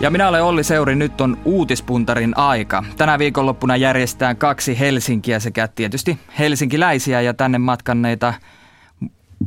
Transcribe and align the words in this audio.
Ja 0.00 0.10
minä 0.10 0.28
olen 0.28 0.42
Olli 0.42 0.64
Seuri, 0.64 0.96
nyt 0.96 1.20
on 1.20 1.38
uutispuntarin 1.44 2.38
aika. 2.38 2.84
Tänä 2.96 3.18
viikonloppuna 3.18 3.76
järjestetään 3.76 4.36
kaksi 4.36 4.78
Helsinkiä 4.78 5.40
sekä 5.40 5.68
tietysti 5.68 6.18
helsinkiläisiä 6.38 7.20
ja 7.20 7.34
tänne 7.34 7.58
matkanneita 7.58 8.34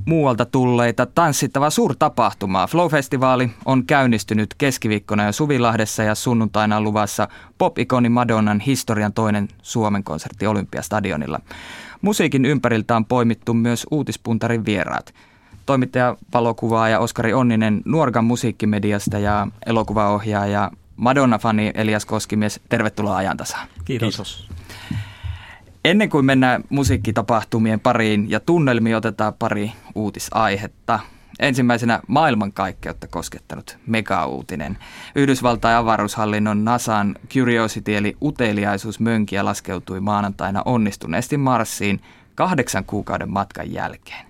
muualta 0.06 0.46
tulleita 0.46 1.06
tanssittava 1.06 1.70
suurtapahtumaa. 1.70 2.68
Flow-festivaali 2.68 3.50
on 3.66 3.86
käynnistynyt 3.86 4.54
keskiviikkona 4.58 5.26
jo 5.26 5.32
Suvilahdessa 5.32 6.04
ja 6.04 6.16
sunnuntaina 6.16 6.82
luvassa 6.82 7.28
pop-ikoni 7.58 8.10
Madonnan 8.10 8.60
historian 8.60 9.14
toinen 9.14 9.48
Suomen 9.62 10.04
konsertti 10.04 10.48
Olympiastadionilla. 10.48 11.40
Musiikin 12.02 12.46
ympäriltä 12.46 12.96
on 12.96 13.06
poimittu 13.06 13.54
myös 13.54 13.88
uutispuntarin 13.92 14.66
vieraat. 14.66 15.14
Toimittaja, 15.68 16.16
valokuvaaja 16.34 17.00
Oskari 17.00 17.34
Onninen 17.34 17.82
Nuorgan 17.86 18.26
musiikkimediasta 18.26 19.20
ja 19.20 19.48
elokuvaohjaaja 19.66 20.72
Madonna-fani 20.96 21.72
Elias 21.74 22.06
Koskimies. 22.06 22.60
Tervetuloa 22.70 23.18
ajantasaan. 23.18 23.68
Kiitos. 23.86 24.16
Kiitos. 24.16 24.50
Ennen 25.86 26.10
kuin 26.10 26.26
mennään 26.26 26.64
musiikkitapahtumien 26.70 27.80
pariin 27.80 28.30
ja 28.30 28.40
tunnelmiin, 28.40 28.96
otetaan 28.96 29.34
pari 29.34 29.72
uutisaihetta. 29.96 31.00
Ensimmäisenä 31.40 32.00
maailmankaikkeutta 32.08 33.08
koskettanut 33.08 33.78
mega-uutinen. 33.88 34.78
Yhdysvaltain 35.16 35.76
avaruushallinnon 35.76 36.66
NASAn 36.66 37.16
Curiosity 37.34 37.98
eli 37.98 38.18
uteliaisuusmönkiä 38.22 39.46
laskeutui 39.46 40.00
maanantaina 40.00 40.62
onnistuneesti 40.66 41.38
Marsiin 41.38 42.02
kahdeksan 42.36 42.86
kuukauden 42.86 43.32
matkan 43.32 43.74
jälkeen. 43.74 44.27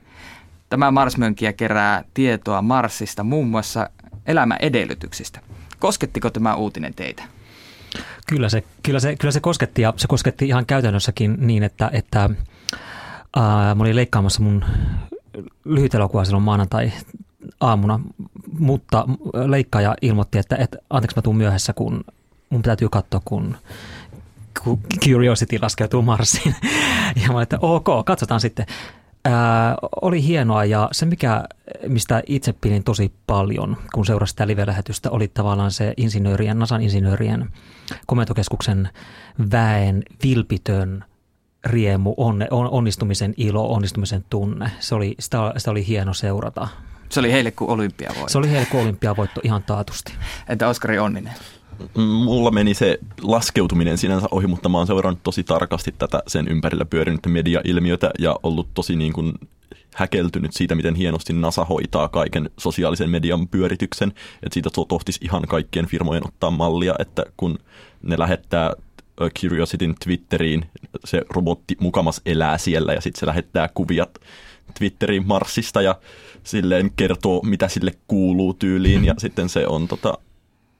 Tämä 0.69 0.91
Marsmönkiä 0.91 1.53
kerää 1.53 2.03
tietoa 2.13 2.61
Marsista 2.61 3.23
muun 3.23 3.47
muassa 3.47 3.89
elämäedellytyksistä. 4.25 5.39
Koskettiko 5.79 6.29
tämä 6.29 6.55
uutinen 6.55 6.93
teitä? 6.93 7.23
Kyllä 8.27 8.49
se, 8.49 8.63
kyllä 8.83 8.99
se, 8.99 9.15
kyllä 9.15 9.31
se 9.31 9.39
kosketti 9.39 9.81
ja 9.81 9.93
se 9.97 10.07
kosketti 10.07 10.47
ihan 10.47 10.65
käytännössäkin 10.65 11.37
niin, 11.39 11.63
että, 11.63 11.89
että 11.93 12.29
ää, 13.35 13.75
mä 13.75 13.83
olin 13.83 13.95
leikkaamassa 13.95 14.43
mun 14.43 14.65
lyhyt 15.65 15.95
elokuva 15.95 16.25
silloin 16.25 16.43
maanantai 16.43 16.91
aamuna, 17.59 17.99
mutta 18.59 19.05
leikkaaja 19.47 19.95
ilmoitti, 20.01 20.37
että, 20.37 20.55
että 20.55 20.77
anteeksi 20.89 21.17
mä 21.17 21.21
tuun 21.21 21.37
myöhässä, 21.37 21.73
kun 21.73 22.03
mun 22.49 22.61
täytyy 22.61 22.89
katsoa, 22.89 23.21
kun 23.25 23.57
Curiosity 25.05 25.59
laskeutuu 25.61 26.01
Marsiin. 26.01 26.55
Ja 27.23 27.33
mä 27.33 27.41
että 27.41 27.57
ok, 27.61 28.05
katsotaan 28.05 28.39
sitten. 28.39 28.65
Ää, 29.27 29.75
oli 30.01 30.23
hienoa 30.23 30.65
ja 30.65 30.89
se, 30.91 31.05
mikä, 31.05 31.43
mistä 31.87 32.23
itse 32.27 32.53
pidin 32.53 32.83
tosi 32.83 33.11
paljon, 33.27 33.77
kun 33.93 34.05
seurasi 34.05 34.31
sitä 34.31 34.47
live-lähetystä, 34.47 35.11
oli 35.11 35.27
tavallaan 35.27 35.71
se 35.71 35.93
insinöörien, 35.97 36.59
NASAn 36.59 36.81
insinöörien 36.81 37.49
komentokeskuksen 38.05 38.89
väen 39.51 40.03
vilpitön 40.23 41.03
riemu, 41.65 42.13
onne, 42.17 42.47
on, 42.51 42.69
onnistumisen 42.69 43.33
ilo, 43.37 43.73
onnistumisen 43.73 44.25
tunne. 44.29 44.71
Se 44.79 44.95
oli, 44.95 45.15
sitä, 45.19 45.53
sitä 45.57 45.71
oli 45.71 45.87
hieno 45.87 46.13
seurata. 46.13 46.67
Se 47.09 47.19
oli 47.19 47.31
heille 47.31 47.51
kuin 47.51 47.71
olympiavoitto. 47.71 48.29
Se 48.29 48.37
oli 48.37 48.51
heille 48.51 48.67
kuin 48.71 48.83
olympiavoitto 48.83 49.41
ihan 49.43 49.63
taatusti. 49.63 50.13
Entä 50.49 50.67
Oskari 50.67 50.99
Onninen? 50.99 51.33
Mulla 51.97 52.51
meni 52.51 52.73
se 52.73 52.99
laskeutuminen 53.21 53.97
sinänsä 53.97 54.27
ohi, 54.31 54.47
mutta 54.47 54.69
mä 54.69 54.77
oon 54.77 54.87
seurannut 54.87 55.23
tosi 55.23 55.43
tarkasti 55.43 55.95
tätä 55.97 56.23
sen 56.27 56.47
ympärillä 56.47 56.85
pyörinyttä 56.85 57.29
media-ilmiötä 57.29 58.11
ja 58.19 58.35
ollut 58.43 58.67
tosi 58.73 58.95
niin 58.95 59.13
kuin 59.13 59.33
häkeltynyt 59.95 60.53
siitä, 60.53 60.75
miten 60.75 60.95
hienosti 60.95 61.33
NASA 61.33 61.65
hoitaa 61.65 62.07
kaiken 62.07 62.49
sosiaalisen 62.57 63.09
median 63.09 63.47
pyörityksen. 63.47 64.09
Että 64.43 64.53
siitä 64.53 64.69
tohtisi 64.87 65.19
ihan 65.23 65.41
kaikkien 65.47 65.87
firmojen 65.87 66.27
ottaa 66.27 66.51
mallia, 66.51 66.95
että 66.99 67.23
kun 67.37 67.59
ne 68.03 68.19
lähettää 68.19 68.73
Curiosityn 69.39 69.95
Twitteriin, 70.03 70.65
se 71.05 71.21
robotti 71.29 71.77
mukamas 71.79 72.21
elää 72.25 72.57
siellä 72.57 72.93
ja 72.93 73.01
sitten 73.01 73.19
se 73.19 73.25
lähettää 73.25 73.69
kuviat 73.73 74.19
Twitteriin 74.77 75.27
Marsista 75.27 75.81
ja 75.81 75.95
silleen 76.43 76.91
kertoo, 76.95 77.41
mitä 77.43 77.67
sille 77.67 77.91
kuuluu 78.07 78.53
tyyliin 78.53 79.05
ja 79.05 79.13
sitten 79.17 79.49
se 79.49 79.67
on 79.67 79.87
tota, 79.87 80.17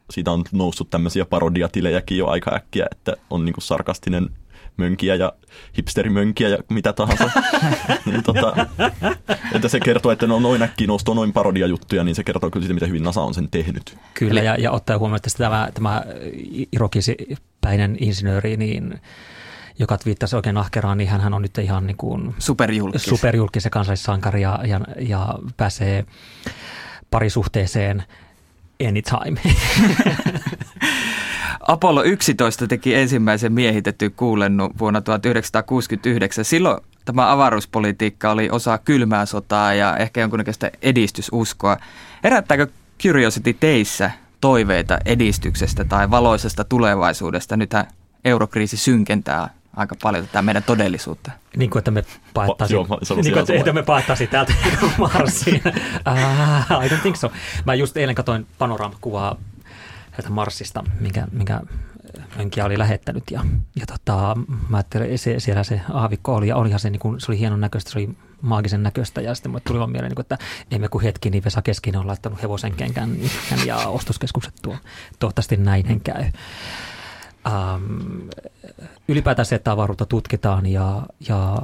siitä 0.09 0.31
on 0.31 0.43
noussut 0.51 0.89
tämmöisiä 0.89 1.25
parodiatilejäkin 1.25 2.17
jo 2.17 2.27
aika 2.27 2.55
äkkiä, 2.55 2.87
että 2.91 3.13
on 3.29 3.45
niinku 3.45 3.61
sarkastinen 3.61 4.29
mönkiä 4.77 5.15
ja 5.15 5.33
hipsterimönkiä 5.77 6.49
ja 6.49 6.57
mitä 6.69 6.93
tahansa. 6.93 7.31
niin 8.05 8.23
tota, 8.23 8.67
että 9.53 9.67
se 9.67 9.79
kertoo, 9.79 10.11
että 10.11 10.27
no 10.27 10.39
noin 10.39 10.61
äkkiä 10.61 10.87
noustuu 10.87 11.13
noin 11.13 11.33
parodiajuttuja, 11.33 12.03
niin 12.03 12.15
se 12.15 12.23
kertoo 12.23 12.51
kyllä 12.51 12.63
siitä, 12.63 12.73
miten 12.73 12.89
hyvin 12.89 13.03
NASA 13.03 13.21
on 13.21 13.33
sen 13.33 13.49
tehnyt. 13.49 13.97
Kyllä, 14.13 14.41
ja, 14.41 14.55
ja 14.55 14.71
ottaa 14.71 14.97
huomioon, 14.97 15.15
että 15.15 15.29
tämä, 15.37 15.69
tämä 15.73 16.03
irokisipäinen 16.71 17.97
insinööri, 17.99 18.57
niin 18.57 19.01
joka 19.79 19.97
twiittasi 19.97 20.35
oikein 20.35 20.57
ahkeraan, 20.57 20.97
niin 20.97 21.09
hän 21.09 21.33
on 21.33 21.41
nyt 21.41 21.57
ihan 21.57 21.87
niin 21.87 21.97
kuin 21.97 22.35
superjulkis, 22.39 23.03
superjulkis 23.03 23.63
ja 23.63 23.69
kansallissankari 23.69 24.41
ja, 24.41 24.59
ja, 24.67 24.81
ja 24.99 25.39
pääsee 25.57 26.05
parisuhteeseen– 27.11 28.03
anytime. 28.87 29.41
Apollo 31.67 32.03
11 32.03 32.67
teki 32.67 32.95
ensimmäisen 32.95 33.53
miehitetty 33.53 34.09
kuulennu 34.09 34.69
vuonna 34.79 35.01
1969. 35.01 36.45
Silloin 36.45 36.81
tämä 37.05 37.31
avaruuspolitiikka 37.31 38.31
oli 38.31 38.49
osa 38.49 38.77
kylmää 38.77 39.25
sotaa 39.25 39.73
ja 39.73 39.97
ehkä 39.97 40.21
jonkunnäköistä 40.21 40.71
edistysuskoa. 40.81 41.77
Herättääkö 42.23 42.67
Curiosity 43.03 43.53
teissä 43.53 44.11
toiveita 44.41 44.97
edistyksestä 45.05 45.83
tai 45.83 46.11
valoisesta 46.11 46.63
tulevaisuudesta? 46.63 47.57
Nythän 47.57 47.87
eurokriisi 48.25 48.77
synkentää 48.77 49.49
aika 49.77 49.95
paljon 50.01 50.27
tätä 50.27 50.41
meidän 50.41 50.63
todellisuutta. 50.63 51.31
Niin 51.57 51.69
kuin, 51.69 51.79
että 51.79 51.91
me 51.91 52.03
paettaisiin, 52.33 52.79
niin 53.23 53.33
kuin, 53.33 53.57
että 53.57 53.73
me 53.73 53.83
paettaisiin 53.83 54.29
täältä 54.29 54.53
Marsiin. 54.97 55.61
uh, 55.67 56.85
I 56.85 56.87
don't 56.87 57.01
think 57.01 57.15
so. 57.15 57.31
Mä 57.65 57.73
just 57.73 57.97
eilen 57.97 58.15
katsoin 58.15 58.47
panoramakuvaa 58.57 59.35
Marsista, 60.29 60.83
minkä, 60.99 61.27
minkä 61.31 61.61
Mönkiä 62.37 62.65
oli 62.65 62.77
lähettänyt 62.77 63.23
ja, 63.31 63.45
ja 63.75 63.85
tota, 63.85 64.35
mä 64.69 64.77
ajattelin, 64.77 65.19
se, 65.19 65.39
siellä 65.39 65.63
se 65.63 65.81
aavikko 65.93 66.35
oli 66.35 66.47
ja 66.47 66.55
olihan 66.55 66.79
se, 66.79 66.89
niin 66.89 66.99
kuin, 66.99 67.19
se 67.19 67.31
oli 67.31 67.39
hienon 67.39 67.61
näköistä, 67.61 67.91
se 67.91 67.99
oli 67.99 68.09
maagisen 68.41 68.83
näköistä 68.83 69.21
ja 69.21 69.35
sitten 69.35 69.51
mulle 69.51 69.61
tuli 69.67 69.79
vaan 69.79 69.91
mieleen, 69.91 70.11
niin 70.11 70.21
että 70.21 70.37
emme 70.71 70.87
kuin 70.87 71.03
hetki, 71.03 71.29
niin 71.29 71.43
Vesa 71.43 71.61
Keskinen 71.61 71.99
on 71.99 72.07
laittanut 72.07 72.41
hevosen 72.41 72.73
kenkään 72.73 73.17
ja 73.65 73.77
ostoskeskukset 73.77 74.53
tuo. 74.61 74.77
Toivottavasti 75.19 75.57
näin 75.57 76.01
käy 76.01 76.23
ähm, 77.47 78.29
ylipäätään 79.07 79.45
se, 79.45 79.55
että 79.55 79.71
avaruutta 79.71 80.05
tutkitaan 80.05 80.65
ja, 80.65 81.03
ja, 81.29 81.57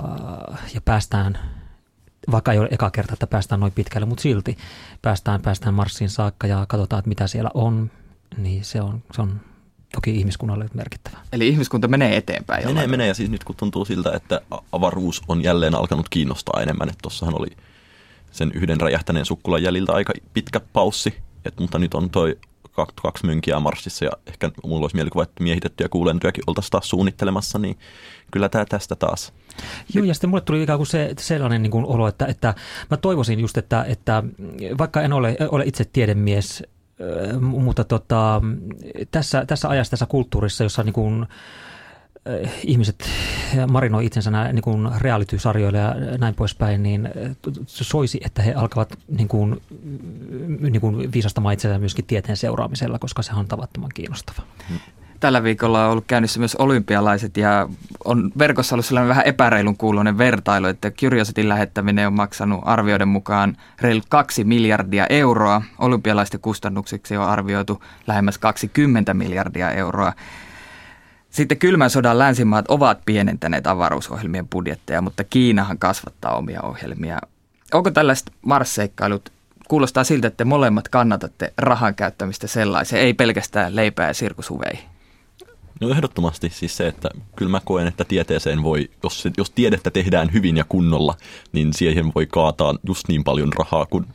ja 0.74 0.82
päästään, 0.86 1.40
vaikka 2.32 2.52
ei 2.52 2.60
ole 2.60 2.68
eka 2.72 2.92
kerta, 2.92 3.14
että 3.14 3.28
päästään 3.28 3.60
noin 3.60 3.72
pitkälle, 3.72 4.06
mutta 4.06 4.22
silti 4.22 4.58
päästään, 5.02 5.42
päästään 5.42 5.74
Marsiin 5.74 6.10
saakka 6.10 6.48
ja 6.48 6.66
katsotaan, 6.68 7.00
että 7.00 7.10
mitä 7.10 7.28
siellä 7.28 7.50
on, 7.54 7.92
niin 8.38 8.64
se 8.64 8.82
on, 8.82 9.04
se 9.16 9.22
on 9.22 9.42
toki 9.96 10.16
ihmiskunnalle 10.16 10.70
merkittävä. 10.74 11.18
Eli 11.34 11.48
ihmiskunta 11.48 11.88
menee 11.88 12.18
eteenpäin. 12.18 12.66
Menee, 12.66 12.88
menee 12.88 13.08
ja 13.08 13.14
siis 13.14 13.30
nyt 13.30 13.44
kun 13.44 13.56
tuntuu 13.56 13.86
siltä, 13.86 14.12
että 14.16 14.42
avaruus 14.72 15.22
on 15.28 15.44
jälleen 15.44 15.76
alkanut 15.76 16.10
kiinnostaa 16.10 16.62
enemmän, 16.62 16.90
että 16.90 17.02
tuossahan 17.02 17.40
oli 17.40 17.48
sen 18.32 18.52
yhden 18.54 18.82
räjähtäneen 18.82 19.26
sukkulan 19.26 19.64
jäljiltä 19.64 19.94
aika 19.94 20.14
pitkä 20.34 20.60
paussi, 20.60 21.14
et, 21.46 21.60
mutta 21.60 21.80
nyt 21.80 21.94
on 21.94 22.10
toi 22.10 22.38
kaksi 23.02 23.26
mönkiä 23.26 23.60
Marsissa 23.60 24.06
ja 24.06 24.12
ehkä 24.28 24.52
mulla 24.64 24.82
olisi 24.84 24.96
mielikuva, 24.96 25.24
että 25.24 25.44
miehitettyjä 25.44 25.90
kuulentojakin 25.90 26.44
oltaisiin 26.48 26.72
taas 26.72 26.90
suunnittelemassa, 26.90 27.60
niin 27.60 27.78
kyllä 28.32 28.50
tämä 28.50 28.66
tästä 28.66 28.96
taas. 28.96 29.34
Joo, 29.94 30.06
ja 30.06 30.14
sitten 30.14 30.30
mulle 30.30 30.42
tuli 30.42 30.64
ikään 30.64 30.80
kuin 30.80 30.88
se, 30.88 31.14
sellainen 31.20 31.62
niin 31.62 31.72
kuin 31.72 31.86
olo, 31.86 32.08
että, 32.08 32.26
että 32.26 32.54
mä 32.90 32.98
toivoisin 32.98 33.40
just, 33.40 33.58
että, 33.58 33.84
että 33.88 34.24
vaikka 34.78 35.02
en 35.02 35.14
ole, 35.14 35.38
ole 35.52 35.64
itse 35.66 35.86
tiedemies, 35.86 36.64
mutta 37.40 37.84
tota, 37.84 38.42
tässä, 39.12 39.46
tässä 39.46 39.70
ajassa, 39.70 39.92
tässä 39.92 40.06
kulttuurissa, 40.06 40.64
jossa 40.64 40.84
niin 40.84 40.94
kuin, 40.94 41.26
ihmiset 42.64 43.10
marinoi 43.72 44.06
itsensä 44.06 44.32
niin 44.54 44.62
kuin 44.62 44.90
reality-sarjoille 44.98 45.78
ja 45.78 45.96
näin 46.18 46.36
poispäin, 46.36 46.84
niin 46.84 47.10
soisi, 47.66 48.22
että 48.26 48.42
he 48.42 48.54
alkavat 48.54 48.98
niin 49.18 49.28
kuin, 49.28 49.62
niin 50.60 50.82
kuin 50.82 51.12
viisastamaan 51.14 51.54
itsensä 51.54 51.80
myöskin 51.80 52.06
tieteen 52.06 52.38
seuraamisella, 52.38 53.00
koska 53.00 53.22
se 53.22 53.34
on 53.34 53.48
tavattoman 53.48 53.90
kiinnostava. 53.94 54.42
Tällä 55.20 55.44
viikolla 55.44 55.86
on 55.86 55.92
ollut 55.92 56.06
käynnissä 56.08 56.40
myös 56.40 56.56
olympialaiset 56.56 57.38
ja 57.38 57.70
on 58.06 58.32
verkossa 58.38 58.76
ollut 58.76 58.86
sellainen 58.86 59.10
vähän 59.10 59.26
epäreilun 59.26 59.78
kuuluinen 59.78 60.18
vertailu, 60.18 60.68
että 60.68 60.92
Curiosityn 60.92 61.50
lähettäminen 61.50 62.08
on 62.08 62.14
maksanut 62.14 62.62
arvioiden 62.64 63.08
mukaan 63.08 63.58
reilu 63.82 64.02
2 64.10 64.44
miljardia 64.44 65.08
euroa. 65.10 65.62
Olympialaisten 65.80 66.40
kustannuksiksi 66.40 67.18
on 67.18 67.30
arvioitu 67.30 67.84
lähemmäs 68.08 68.38
20 68.38 69.14
miljardia 69.14 69.72
euroa. 69.72 70.14
Sitten 71.34 71.58
kylmän 71.58 71.90
sodan 71.90 72.20
länsimaat 72.20 72.66
ovat 72.68 73.00
pienentäneet 73.06 73.68
avaruusohjelmien 73.68 74.48
budjetteja, 74.48 75.02
mutta 75.02 75.24
Kiinahan 75.24 75.80
kasvattaa 75.80 76.36
omia 76.36 76.62
ohjelmia. 76.62 77.20
Onko 77.74 77.92
tällaiset 77.92 78.32
marsseikkailut 78.42 79.30
kuulostaa 79.68 80.04
siltä, 80.04 80.28
että 80.28 80.46
molemmat 80.46 80.88
kannatatte 80.88 81.54
rahan 81.58 81.96
käyttämistä 81.96 82.48
sellaiseen, 82.48 83.02
ei 83.02 83.14
pelkästään 83.14 83.76
leipää 83.76 84.08
ja 84.08 84.14
sirkusuveihin. 84.14 84.86
No 85.82 85.90
ehdottomasti 85.90 86.50
siis 86.50 86.78
se, 86.78 86.88
että 86.88 87.10
kyllä 87.36 87.52
mä 87.52 87.62
koen, 87.66 87.88
että 87.88 88.06
tieteeseen 88.06 88.64
voi, 88.64 88.90
jos, 89.04 89.28
jos 89.38 89.50
tiedettä 89.50 89.92
tehdään 89.92 90.34
hyvin 90.34 90.58
ja 90.58 90.66
kunnolla, 90.70 91.18
niin 91.52 91.74
siihen 91.74 92.12
voi 92.16 92.26
kaataa 92.26 92.76
just 92.88 93.08
niin 93.08 93.24
paljon 93.24 93.54
rahaa, 93.60 93.86
kun 93.86 94.08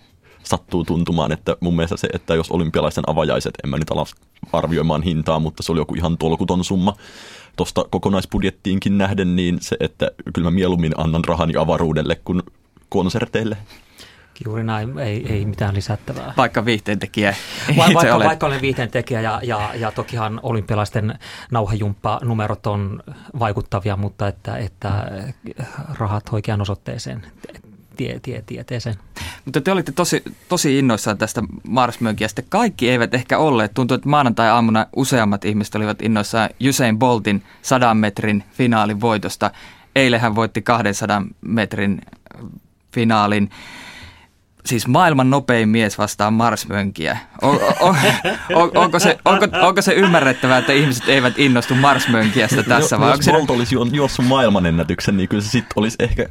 sattuu 0.49 0.85
tuntumaan, 0.85 1.33
että 1.33 1.57
mun 1.61 1.77
mielestä 1.77 1.97
se, 1.97 2.09
että 2.13 2.35
jos 2.35 2.51
olympialaisten 2.51 3.05
avajaiset, 3.07 3.55
en 3.65 3.71
mä 3.71 3.79
nyt 3.79 3.91
ala 3.91 4.07
arvioimaan 4.53 5.03
hintaa, 5.03 5.39
mutta 5.39 5.63
se 5.63 5.73
oli 5.73 5.81
joku 5.81 5.95
ihan 5.95 6.19
tolkuton 6.19 6.65
summa 6.65 6.95
tuosta 7.57 7.85
kokonaisbudjettiinkin 7.91 8.99
nähden, 8.99 9.37
niin 9.37 9.59
se, 9.61 9.77
että 9.81 10.11
kyllä 10.35 10.51
mä 10.51 10.55
mieluummin 10.55 10.93
annan 10.97 11.25
rahani 11.25 11.57
avaruudelle 11.57 12.21
kuin 12.25 12.43
konserteille. 12.89 13.57
Juuri 14.45 14.65
näin, 14.65 14.99
ei, 14.99 15.33
ei 15.33 15.45
mitään 15.45 15.75
lisättävää. 15.75 16.33
Vaikka 16.37 16.65
viihteentekijä 16.65 17.35
Va- 17.77 17.85
vaikka, 17.95 18.15
olet. 18.15 18.27
vaikka 18.27 18.47
olen 18.47 18.61
viihteentekijä 18.61 19.21
ja, 19.21 19.41
ja, 19.43 19.71
ja 19.75 19.93
tokihan 19.93 20.41
olympialaisten 20.43 21.19
nauhajumppa-numerot 21.51 22.67
on 22.67 23.03
vaikuttavia, 23.39 23.97
mutta 23.97 24.29
että, 24.29 24.57
että 24.57 25.11
rahat 25.99 26.25
oikeaan 26.33 26.61
osoitteeseen, 26.61 27.27
tie, 27.99 28.21
tie, 28.23 28.43
tieteeseen. 28.47 28.97
Mutta 29.45 29.61
te 29.61 29.73
olitte 29.73 29.93
tosi, 29.93 30.23
tosi 30.49 30.79
innoissaan 30.79 31.19
tästä 31.19 31.43
Marsmönkiästä. 31.69 32.43
Kaikki 32.49 32.91
eivät 32.91 33.15
ehkä 33.15 33.39
olleet. 33.39 33.75
Tuntuu, 33.75 33.95
että 33.95 34.09
maanantai-aamuna 34.09 34.87
useammat 34.97 35.45
ihmiset 35.45 35.75
olivat 35.75 36.03
innoissaan 36.03 36.51
Usain 36.69 36.99
Boltin 36.99 37.43
100 37.63 37.95
metrin 37.95 38.45
finaalin 38.53 39.01
voitosta. 39.01 39.51
Eilen 39.97 40.21
hän 40.21 40.35
voitti 40.35 40.63
200 40.63 41.23
metrin 41.41 42.01
finaalin 42.95 43.51
siis 44.67 44.87
maailman 44.87 45.31
nopein 45.31 45.69
mies 45.69 45.99
vastaan 45.99 46.33
marsmönkiä. 46.33 47.19
On, 47.43 47.61
on, 47.81 47.97
on, 48.55 48.71
onko, 48.75 48.99
se, 48.99 49.19
onko, 49.25 49.47
onko 49.61 49.83
se 49.83 49.93
ymmärrettävää, 49.93 50.59
että 50.59 50.73
ihmiset 50.73 51.09
eivät 51.09 51.39
innostu 51.39 51.75
marsmönkiästä 51.75 52.63
tässä? 52.63 52.97
No, 52.97 53.03
vai 53.03 53.11
jos 53.11 53.27
Bolt 53.27 53.51
olisi 53.51 53.77
juossut 53.93 54.27
maailmanennätyksen, 54.27 55.17
niin 55.17 55.29
kyllä 55.29 55.43
se 55.43 55.49
sitten 55.49 55.73
olisi 55.77 55.97
ehkä 56.01 56.27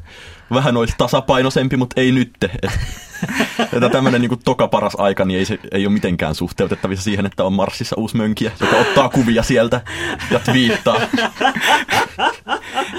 vähän 0.53 0.77
olisi 0.77 0.95
tasapainoisempi, 0.97 1.77
mutta 1.77 2.01
ei 2.01 2.11
nyt. 2.11 2.33
Että 3.73 3.89
tämmöinen 3.89 4.21
niin 4.21 4.39
toka 4.45 4.67
paras 4.67 4.95
aika 4.97 5.25
niin 5.25 5.39
ei, 5.39 5.45
se, 5.45 5.59
ei 5.71 5.85
ole 5.85 5.93
mitenkään 5.93 6.35
suhteutettavissa 6.35 7.03
siihen, 7.03 7.25
että 7.25 7.43
on 7.43 7.53
Marsissa 7.53 7.95
uusi 7.99 8.17
mönkiä, 8.17 8.51
joka 8.59 8.75
ottaa 8.75 9.09
kuvia 9.09 9.43
sieltä 9.43 9.81
ja 10.31 10.39
twiittaa. 10.39 11.01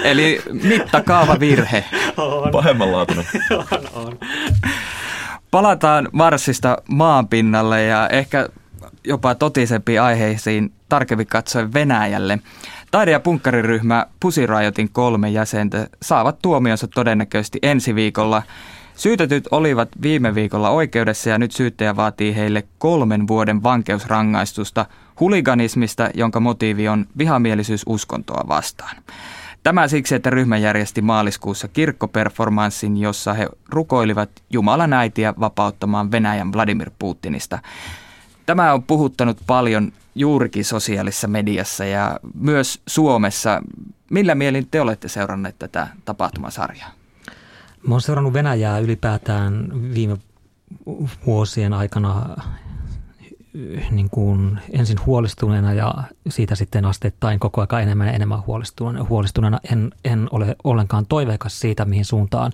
Eli 0.03 0.41
mittakaava 0.63 1.39
virhe. 1.39 1.85
On. 2.17 2.51
Pahemmanlaatuinen. 2.51 3.25
on, 3.71 3.89
on. 3.93 4.19
Palataan 5.51 6.09
Marsista 6.11 6.77
maanpinnalle 6.89 7.83
ja 7.83 8.09
ehkä 8.09 8.49
jopa 9.03 9.35
totisempiin 9.35 10.01
aiheisiin 10.01 10.73
tarkemmin 10.89 11.27
katsoen 11.27 11.73
Venäjälle. 11.73 12.39
Taide- 12.91 13.11
ja 13.11 13.19
punkkariryhmä 13.19 14.05
Pussy 14.19 14.45
Riotin 14.47 14.89
kolme 14.91 15.29
jäsentä 15.29 15.87
saavat 16.01 16.39
tuomionsa 16.41 16.87
todennäköisesti 16.87 17.59
ensi 17.61 17.95
viikolla. 17.95 18.43
Syytetyt 18.95 19.47
olivat 19.51 19.89
viime 20.01 20.35
viikolla 20.35 20.69
oikeudessa 20.69 21.29
ja 21.29 21.37
nyt 21.37 21.51
syyttäjä 21.51 21.95
vaatii 21.95 22.35
heille 22.35 22.63
kolmen 22.77 23.27
vuoden 23.27 23.63
vankeusrangaistusta 23.63 24.85
huliganismista, 25.19 26.09
jonka 26.13 26.39
motiivi 26.39 26.87
on 26.87 27.05
vihamielisyys 27.17 27.83
uskontoa 27.85 28.43
vastaan. 28.47 28.95
Tämä 29.63 29.87
siksi, 29.87 30.15
että 30.15 30.29
ryhmä 30.29 30.57
järjesti 30.57 31.01
maaliskuussa 31.01 31.67
kirkkoperformanssin, 31.67 32.97
jossa 32.97 33.33
he 33.33 33.47
rukoilivat 33.69 34.29
Jumalan 34.49 34.93
äitiä 34.93 35.33
vapauttamaan 35.39 36.11
Venäjän 36.11 36.53
Vladimir 36.53 36.91
Putinista. 36.99 37.59
Tämä 38.49 38.73
on 38.73 38.83
puhuttanut 38.83 39.37
paljon 39.47 39.91
juurikin 40.15 40.65
sosiaalisessa 40.65 41.27
mediassa 41.27 41.85
ja 41.85 42.19
myös 42.33 42.81
Suomessa. 42.87 43.61
Millä 44.11 44.35
mielin 44.35 44.67
te 44.71 44.81
olette 44.81 45.07
seuranneet 45.07 45.59
tätä 45.59 45.87
tapahtumasarjaa? 46.05 46.91
Mä 47.87 47.93
oon 47.93 48.01
seurannut 48.01 48.33
Venäjää 48.33 48.79
ylipäätään 48.79 49.69
viime 49.93 50.17
vuosien 51.25 51.73
aikana 51.73 52.37
niin 53.91 54.09
kuin 54.09 54.59
ensin 54.71 54.97
huolestuneena 55.05 55.73
ja 55.73 55.93
siitä 56.29 56.55
sitten 56.55 56.85
asteittain 56.85 57.39
koko 57.39 57.65
ajan 57.69 57.83
enemmän 57.83 58.07
ja 58.07 58.13
enemmän 58.13 58.43
huolestuneena. 59.09 59.59
En, 59.71 59.91
en 60.05 60.27
ole 60.31 60.55
ollenkaan 60.63 61.05
toiveikas 61.05 61.59
siitä, 61.59 61.85
mihin 61.85 62.05
suuntaan 62.05 62.51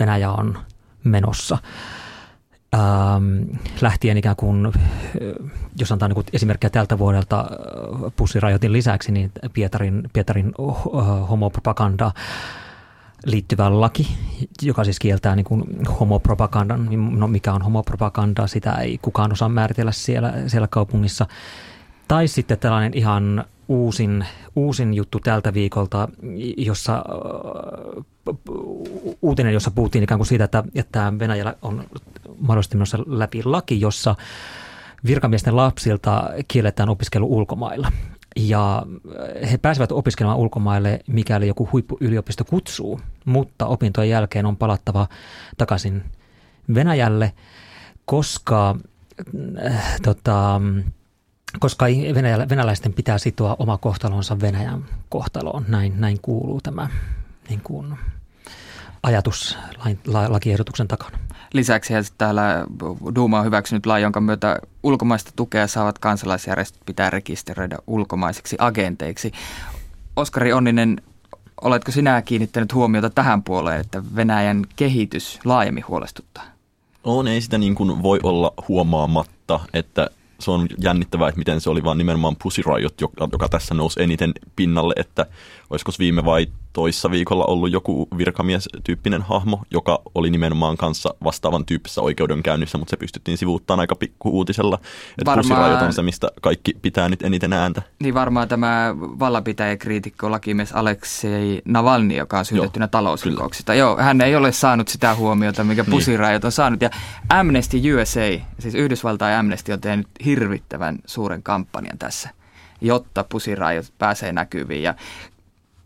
Venäjä 0.00 0.30
on 0.30 0.58
menossa. 1.04 1.58
Ähm, 2.74 3.42
lähtien 3.80 4.16
ikään 4.16 4.36
kuin, 4.36 4.72
jos 5.78 5.92
antaa 5.92 6.08
niin 6.08 6.24
esimerkkejä 6.32 6.70
tältä 6.70 6.98
vuodelta 6.98 7.44
pussirajoitin 8.16 8.72
lisäksi, 8.72 9.12
niin 9.12 9.32
Pietarin, 9.52 10.10
Pietarin 10.12 10.52
homopropaganda 11.30 12.12
liittyvä 13.26 13.80
laki, 13.80 14.08
joka 14.62 14.84
siis 14.84 14.98
kieltää 14.98 15.36
niin 15.36 15.44
kuin 15.44 15.64
homopropagandan. 16.00 16.88
No 17.18 17.28
mikä 17.28 17.52
on 17.52 17.62
homopropaganda, 17.62 18.46
sitä 18.46 18.72
ei 18.72 18.98
kukaan 19.02 19.32
osaa 19.32 19.48
määritellä 19.48 19.92
siellä, 19.92 20.34
siellä 20.46 20.68
kaupungissa. 20.68 21.26
Tai 22.08 22.28
sitten 22.28 22.58
tällainen 22.58 22.94
ihan 22.94 23.44
uusin, 23.68 24.26
uusin 24.56 24.94
juttu 24.94 25.20
tältä 25.20 25.54
viikolta, 25.54 26.08
jossa 26.56 27.04
uutinen, 29.22 29.52
jossa 29.52 29.70
puhuttiin 29.70 30.04
ikään 30.04 30.18
kuin 30.18 30.26
siitä, 30.26 30.44
että, 30.44 30.64
että 30.74 31.12
Venäjällä 31.18 31.54
on 31.62 31.84
mahdollisesti 32.40 32.76
menossa 32.76 32.98
läpi 33.06 33.42
laki, 33.44 33.80
jossa 33.80 34.14
virkamiesten 35.06 35.56
lapsilta 35.56 36.30
kielletään 36.48 36.88
opiskelu 36.88 37.36
ulkomailla. 37.36 37.92
Ja 38.36 38.86
he 39.50 39.58
pääsevät 39.58 39.92
opiskelemaan 39.92 40.38
ulkomaille, 40.38 41.00
mikäli 41.06 41.48
joku 41.48 41.68
huippuyliopisto 41.72 42.44
kutsuu, 42.44 43.00
mutta 43.24 43.66
opintojen 43.66 44.10
jälkeen 44.10 44.46
on 44.46 44.56
palattava 44.56 45.08
takaisin 45.56 46.02
Venäjälle, 46.74 47.32
koska, 48.04 48.76
äh, 49.66 49.96
tota, 50.02 50.60
koska 51.60 51.86
Venäjä, 52.14 52.48
venäläisten 52.48 52.92
pitää 52.92 53.18
sitoa 53.18 53.56
oma 53.58 53.78
kohtalonsa 53.78 54.40
Venäjän 54.40 54.84
kohtaloon. 55.08 55.64
Näin, 55.68 56.00
näin 56.00 56.18
kuuluu 56.22 56.60
tämä 56.60 56.88
niin 57.48 57.60
kuin, 57.60 57.98
ajatus 59.02 59.58
lain, 59.84 59.98
la, 60.06 60.32
lakiehdotuksen 60.32 60.88
takana. 60.88 61.18
Lisäksi 61.52 61.94
täällä 62.18 62.66
Duuma 63.14 63.38
on 63.38 63.44
hyväksynyt 63.44 63.86
lain, 63.86 64.02
jonka 64.02 64.20
myötä 64.20 64.58
ulkomaista 64.82 65.30
tukea 65.36 65.66
saavat 65.66 65.98
kansalaisjärjestöt 65.98 66.82
pitää 66.86 67.10
rekisteröidä 67.10 67.78
ulkomaisiksi 67.86 68.56
agenteiksi. 68.58 69.32
Oskari 70.16 70.52
Onninen, 70.52 71.02
oletko 71.60 71.92
sinä 71.92 72.22
kiinnittänyt 72.22 72.74
huomiota 72.74 73.10
tähän 73.10 73.42
puoleen, 73.42 73.80
että 73.80 74.02
Venäjän 74.16 74.64
kehitys 74.76 75.40
laajemmin 75.44 75.84
huolestuttaa? 75.88 76.44
On, 77.04 77.28
ei 77.28 77.40
sitä 77.40 77.58
niin 77.58 77.74
kuin 77.74 78.02
voi 78.02 78.20
olla 78.22 78.52
huomaamatta, 78.68 79.60
että 79.74 80.10
se 80.40 80.50
on 80.50 80.66
jännittävää, 80.78 81.28
että 81.28 81.38
miten 81.38 81.60
se 81.60 81.70
oli 81.70 81.84
vaan 81.84 81.98
nimenomaan 81.98 82.36
Pussy 82.42 82.62
joka, 83.00 83.28
joka 83.32 83.48
tässä 83.48 83.74
nousi 83.74 84.02
eniten 84.02 84.32
pinnalle, 84.56 84.94
että 84.96 85.26
olisiko 85.70 85.92
viime 85.98 86.24
vai 86.24 86.46
toissa 86.78 87.10
viikolla 87.10 87.44
ollut 87.44 87.72
joku 87.72 88.08
virkamiestyyppinen 88.18 89.22
hahmo, 89.22 89.62
joka 89.70 90.02
oli 90.14 90.30
nimenomaan 90.30 90.76
kanssa 90.76 91.14
vastaavan 91.24 91.66
tyyppisessä 91.66 92.00
oikeudenkäynnissä, 92.00 92.78
mutta 92.78 92.90
se 92.90 92.96
pystyttiin 92.96 93.38
sivuuttamaan 93.38 93.80
aika 93.80 93.94
pikku 93.94 94.30
uutisella, 94.30 94.78
että 95.18 95.34
Riot 95.34 95.82
on 95.82 95.92
se, 95.92 96.02
mistä 96.02 96.28
kaikki 96.40 96.74
pitää 96.82 97.08
nyt 97.08 97.22
eniten 97.22 97.52
ääntä. 97.52 97.82
Niin 98.02 98.14
varmaan 98.14 98.48
tämä 98.48 98.94
kriitikko 99.78 100.30
lakimies 100.30 100.72
Aleksei 100.72 101.62
Navalni, 101.64 102.16
joka 102.16 102.38
on 102.38 102.44
syytettynä 102.44 102.88
talousrikoksista. 102.88 103.74
Joo, 103.74 103.96
hän 103.96 104.20
ei 104.20 104.36
ole 104.36 104.52
saanut 104.52 104.88
sitä 104.88 105.14
huomiota, 105.14 105.64
mikä 105.64 105.84
niin. 105.86 106.20
Riot 106.20 106.44
on 106.44 106.52
saanut. 106.52 106.82
Ja 106.82 106.90
Amnesty 107.28 107.76
USA, 107.94 108.44
siis 108.58 108.74
Yhdysvaltain 108.74 109.36
Amnesty 109.36 109.72
on 109.72 109.80
tehnyt 109.80 110.08
hirvittävän 110.24 110.98
suuren 111.06 111.42
kampanjan 111.42 111.98
tässä 111.98 112.38
jotta 112.80 113.24
pusirajat 113.24 113.92
pääsee 113.98 114.32
näkyviin. 114.32 114.82
Ja 114.82 114.94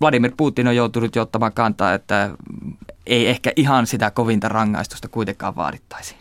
Vladimir 0.01 0.33
Putin 0.37 0.69
on 0.69 0.77
joutunut 0.77 1.17
jo 1.17 1.23
ottamaan 1.23 1.53
kantaa, 1.53 1.95
että 1.95 2.31
ei 3.07 3.29
ehkä 3.29 3.53
ihan 3.57 3.87
sitä 3.87 4.11
kovinta 4.11 4.49
rangaistusta 4.49 5.09
kuitenkaan 5.09 5.57
vaadittaisi. 5.57 6.15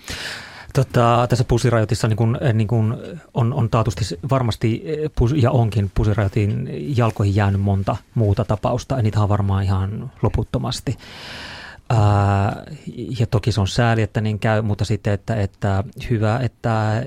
Tota, 0.74 1.26
tässä 1.30 1.44
pusirajoitissa 1.44 2.08
niin 2.08 2.18
kun, 2.18 2.38
niin 2.54 2.68
kun 2.68 2.98
on, 3.34 3.54
on 3.54 3.70
taatusti 3.70 4.06
varmasti 4.32 4.84
ja 5.36 5.52
onkin 5.52 5.92
pusirajoitin 5.96 6.70
jalkoihin 6.98 7.36
jäänyt 7.36 7.62
monta 7.62 7.98
muuta 8.16 8.46
tapausta. 8.46 9.02
Niitä 9.02 9.22
on 9.22 9.30
varmaan 9.30 9.64
ihan 9.64 10.12
loputtomasti. 10.22 10.98
Ja 13.20 13.28
toki 13.28 13.52
se 13.52 13.62
on 13.62 13.68
sääli, 13.68 14.02
että 14.02 14.22
niin 14.22 14.40
käy, 14.40 14.62
mutta 14.62 14.86
sitten, 14.86 15.14
että, 15.14 15.36
että 15.36 15.84
hyvä, 16.10 16.40
että 16.44 17.04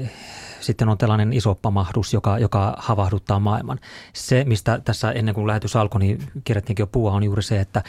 sitten 0.64 0.88
on 0.88 0.98
tällainen 0.98 1.32
iso 1.32 1.54
pamahdus, 1.54 2.12
joka, 2.12 2.38
joka 2.38 2.74
havahduttaa 2.78 3.38
maailman. 3.38 3.80
Se, 4.12 4.44
mistä 4.44 4.80
tässä 4.84 5.12
ennen 5.12 5.34
kuin 5.34 5.46
lähetys 5.46 5.76
alkoi, 5.76 6.00
niin 6.00 6.22
kirjattiinkin 6.44 6.82
jo 6.82 6.86
puhua, 6.86 7.12
on 7.12 7.24
juuri 7.24 7.42
se, 7.42 7.60
että, 7.60 7.82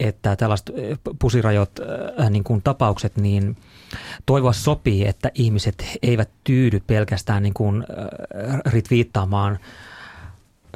että 0.00 0.36
tällaiset 0.36 0.70
pusirajot 1.18 1.70
äh, 2.20 2.30
niin 2.30 2.44
kuin 2.44 2.62
tapaukset, 2.62 3.16
niin 3.16 3.56
toivoa 4.26 4.52
sopii, 4.52 5.06
että 5.06 5.30
ihmiset 5.34 5.84
eivät 6.02 6.30
tyydy 6.44 6.80
pelkästään 6.86 7.42
niin 7.42 7.54
kuin, 7.54 7.84
äh, 8.64 8.72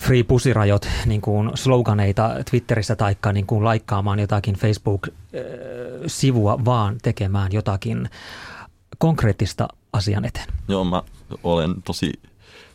free 0.02 0.22
pusirajot 0.22 0.88
niin 1.06 1.20
kuin 1.20 1.50
sloganeita 1.54 2.30
Twitterissä 2.50 2.96
tai 2.96 3.16
niin 3.32 3.46
kuin 3.46 3.64
laikkaamaan 3.64 4.18
jotakin 4.18 4.54
Facebook-sivua, 4.54 6.64
vaan 6.64 6.96
tekemään 7.02 7.52
jotakin 7.52 8.10
konkreettista 8.98 9.68
asian 9.92 10.24
eteen. 10.24 10.48
Joo, 10.68 10.84
mä 10.84 11.02
olen 11.42 11.74
tosi 11.84 12.12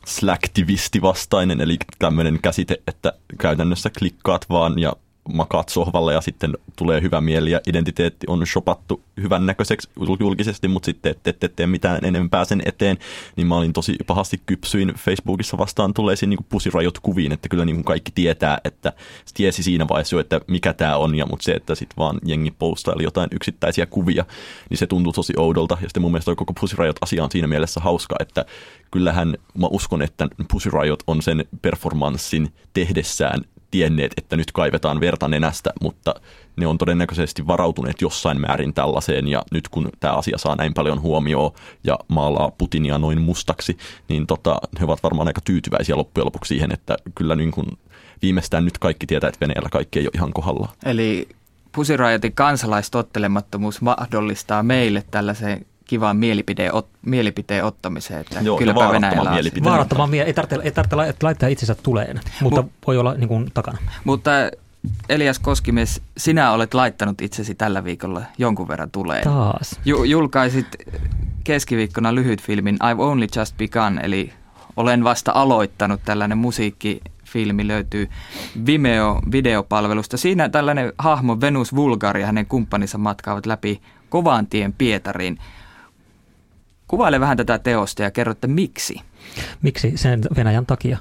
slacktivisti 0.06 1.01
vastainen, 1.01 1.62
eli 1.62 1.78
tämmöinen 2.00 2.40
käsite, 2.42 2.82
että 2.88 3.13
käytännössä 3.38 3.90
klikkaat 4.00 4.46
vaan 4.50 4.80
ja 4.80 4.94
makaat 5.34 5.70
sohvalle 5.70 6.13
ja 6.13 6.22
sitten 6.22 6.54
tulee 6.75 7.01
hyvä 7.01 7.22
mieli 7.22 7.51
ja 7.51 7.60
identiteetti 7.68 8.28
on 8.30 8.48
shopattu 8.48 9.04
hyvän 9.22 9.46
näköiseksi 9.46 9.90
julkisesti, 10.20 10.68
mutta 10.68 10.86
sitten 10.86 11.12
ette, 11.12 11.30
ette 11.30 11.48
tee 11.48 11.68
mitään 11.68 12.06
enempää 12.06 12.46
sen 12.46 12.62
eteen, 12.66 12.98
niin 13.36 13.48
mä 13.48 13.56
olin 13.56 13.74
tosi 13.74 13.96
pahasti 14.08 14.42
kypsyin 14.46 14.94
Facebookissa 14.98 15.58
vastaan 15.58 15.94
tulleisiin 15.94 16.30
niin 16.30 16.46
pusirajot 16.50 17.00
kuviin, 17.00 17.32
että 17.32 17.50
kyllä 17.50 17.66
niin 17.66 17.75
kuin 17.75 17.86
kaikki 17.86 18.12
tietää, 18.16 18.58
että 18.63 18.94
tiesi 19.34 19.63
siinä 19.63 19.88
vaiheessa 19.88 20.20
että 20.20 20.42
mikä 20.48 20.74
tämä 20.74 20.98
on, 20.98 21.16
ja 21.16 21.25
mutta 21.25 21.44
se, 21.44 21.51
että 21.51 21.75
sitten 21.75 21.98
vaan 21.98 22.20
jengi 22.25 22.51
postaili 22.51 23.04
jotain 23.04 23.30
yksittäisiä 23.32 23.86
kuvia, 23.86 24.25
niin 24.70 24.78
se 24.78 24.88
tuntui 24.88 25.13
tosi 25.13 25.34
oudolta, 25.38 25.78
ja 25.82 25.88
sitten 25.88 26.01
mun 26.01 26.12
mielestä 26.12 26.36
koko 26.36 26.54
pusirajot 26.54 26.96
asia 27.01 27.24
on 27.24 27.32
siinä 27.32 27.48
mielessä 27.48 27.80
hauska, 27.80 28.16
että 28.20 28.46
kyllähän 28.92 29.38
mä 29.58 29.68
uskon, 29.68 30.01
että 30.01 30.28
pusirajot 30.51 31.04
on 31.08 31.22
sen 31.22 31.46
performanssin 31.62 32.54
tehdessään 32.74 33.42
tienneet, 33.72 34.12
että 34.18 34.38
nyt 34.38 34.51
kaivetaan 34.51 35.00
verta 35.00 35.28
nenästä, 35.28 35.74
mutta 35.82 36.16
ne 36.56 36.68
on 36.68 36.78
todennäköisesti 36.78 37.48
varautuneet 37.48 38.01
jossain 38.01 38.42
määrin 38.42 38.74
tällaiseen 38.74 39.28
ja 39.28 39.44
nyt 39.51 39.70
kun 39.70 39.90
tämä 40.00 40.13
asia 40.13 40.38
saa 40.38 40.56
näin 40.56 40.74
paljon 40.74 41.01
huomioon 41.01 41.51
ja 41.84 42.00
maalaa 42.08 42.51
Putinia 42.58 42.98
noin 42.98 43.22
mustaksi, 43.22 43.78
niin 44.10 44.28
tota, 44.28 44.58
he 44.80 44.86
ovat 44.86 45.04
varmaan 45.04 45.28
aika 45.28 45.42
tyytyväisiä 45.46 45.96
loppujen 45.96 46.25
lopuksi 46.25 46.48
siihen, 46.50 46.72
että 46.72 46.98
kyllä 47.16 47.36
niin 47.36 47.51
kuin 47.51 47.68
viimeistään 48.22 48.66
nyt 48.66 48.78
kaikki 48.78 49.08
tietää, 49.08 49.28
että 49.28 49.40
Venäjällä 49.42 49.70
kaikki 49.70 50.00
ei 50.00 50.06
ole 50.06 50.12
ihan 50.16 50.34
kohdalla. 50.34 50.70
Eli 50.86 51.28
Pusirajoitin 51.72 52.34
kansalaistottelemattomuus 52.34 53.82
mahdollistaa 53.82 54.63
meille 54.63 55.04
tällaisen 55.12 55.66
kivaan 55.91 56.17
mielipide, 56.17 56.71
ot, 56.71 56.88
mielipiteen 57.05 57.65
ottamiseen. 57.65 58.21
Että 58.21 58.39
Joo, 58.41 58.57
kyllä 58.57 58.75
vaarattoman 58.75 59.33
mielipiteen. 59.33 59.71
Vaarattoman 59.71 60.10
mielipiteen. 60.10 60.27
Ei 60.27 60.48
tarvitse, 60.48 60.83
ei 60.83 60.93
tarvitse 60.93 61.25
laittaa 61.25 61.50
itsensä 61.50 61.75
tuleen, 61.75 62.19
mutta 62.41 62.62
Mut, 62.62 62.71
voi 62.88 62.98
olla 62.98 63.13
niin 63.13 63.27
kuin, 63.27 63.51
takana. 63.53 63.77
Mutta 64.03 64.31
Elias 65.10 65.39
Koskimies, 65.39 66.01
sinä 66.17 66.51
olet 66.51 66.74
laittanut 66.74 67.21
itsesi 67.21 67.55
tällä 67.55 67.83
viikolla 67.83 68.21
jonkun 68.38 68.67
verran 68.67 68.91
tuleen. 68.91 69.24
Taas. 69.24 69.79
Ju- 69.86 70.03
julkaisit 70.03 70.67
keskiviikkona 71.43 72.15
lyhyt 72.15 72.41
filmin 72.41 72.75
I've 72.75 73.01
Only 73.01 73.27
Just 73.36 73.57
Begun, 73.57 74.00
eli 74.03 74.33
olen 74.77 75.03
vasta 75.03 75.31
aloittanut 75.36 76.01
tällainen 76.05 76.38
musiikki 76.38 77.01
filmi 77.25 77.67
löytyy 77.67 78.10
Vimeo 78.65 79.21
videopalvelusta. 79.31 80.17
Siinä 80.17 80.50
tällainen 80.50 80.93
hahmo 80.98 81.38
Venus 81.41 81.75
Vulgar 81.75 82.17
ja 82.17 82.25
hänen 82.25 82.45
kumppaninsa 82.45 82.98
matkaavat 82.98 83.45
läpi 83.45 83.81
kovan 84.10 84.48
tien 84.48 84.74
Pietariin. 84.74 85.38
Kuvaile 86.91 87.19
vähän 87.19 87.38
tätä 87.38 87.60
teosta 87.60 88.03
ja 88.03 88.12
kerro, 88.12 88.31
että 88.31 88.48
miksi. 88.48 89.01
Miksi? 89.62 89.93
Sen 89.95 90.21
Venäjän 90.36 90.65
takia. 90.65 90.98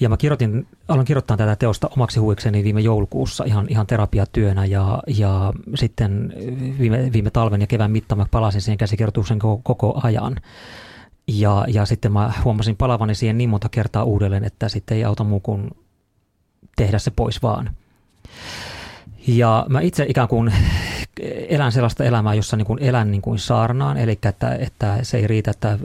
Ja 0.00 0.08
mä 0.08 0.16
kirjoitin, 0.16 0.66
aloin 0.88 1.06
kirjoittaa 1.06 1.36
tätä 1.36 1.56
teosta 1.56 1.90
omaksi 1.96 2.20
huvikseni 2.20 2.64
viime 2.64 2.80
joulukuussa 2.80 3.44
ihan, 3.44 3.66
ihan 3.68 3.86
terapiatyönä 3.86 4.64
ja, 4.64 5.02
ja 5.06 5.52
sitten 5.74 6.32
viime, 6.78 7.10
viime 7.12 7.30
talven 7.30 7.60
ja 7.60 7.66
kevään 7.66 7.90
mittaan 7.90 8.18
mä 8.18 8.26
palasin 8.30 8.60
siihen 8.60 8.78
käsikirjoituksen 8.78 9.38
koko, 9.38 9.60
koko 9.64 10.00
ajan. 10.02 10.36
Ja, 11.28 11.64
ja 11.68 11.86
sitten 11.86 12.12
mä 12.12 12.32
huomasin 12.44 12.76
palavani 12.76 13.14
siihen 13.14 13.38
niin 13.38 13.50
monta 13.50 13.68
kertaa 13.68 14.04
uudelleen, 14.04 14.44
että 14.44 14.68
sitten 14.68 14.96
ei 14.96 15.04
auta 15.04 15.24
muu 15.24 15.40
kuin 15.40 15.70
tehdä 16.76 16.98
se 16.98 17.10
pois 17.10 17.42
vaan. 17.42 17.70
Ja 19.26 19.66
mä 19.68 19.80
itse 19.80 20.06
ikään 20.08 20.28
kuin 20.28 20.52
elän 21.48 21.72
sellaista 21.72 22.04
elämää, 22.04 22.34
jossa 22.34 22.56
niin 22.56 22.66
kuin 22.66 22.82
elän 22.82 23.10
niin 23.10 23.22
kuin 23.22 23.38
saarnaan, 23.38 23.96
eli 23.96 24.18
että, 24.24 24.54
että 24.54 24.98
se 25.02 25.18
ei 25.18 25.26
riitä, 25.26 25.50
että 25.50 25.78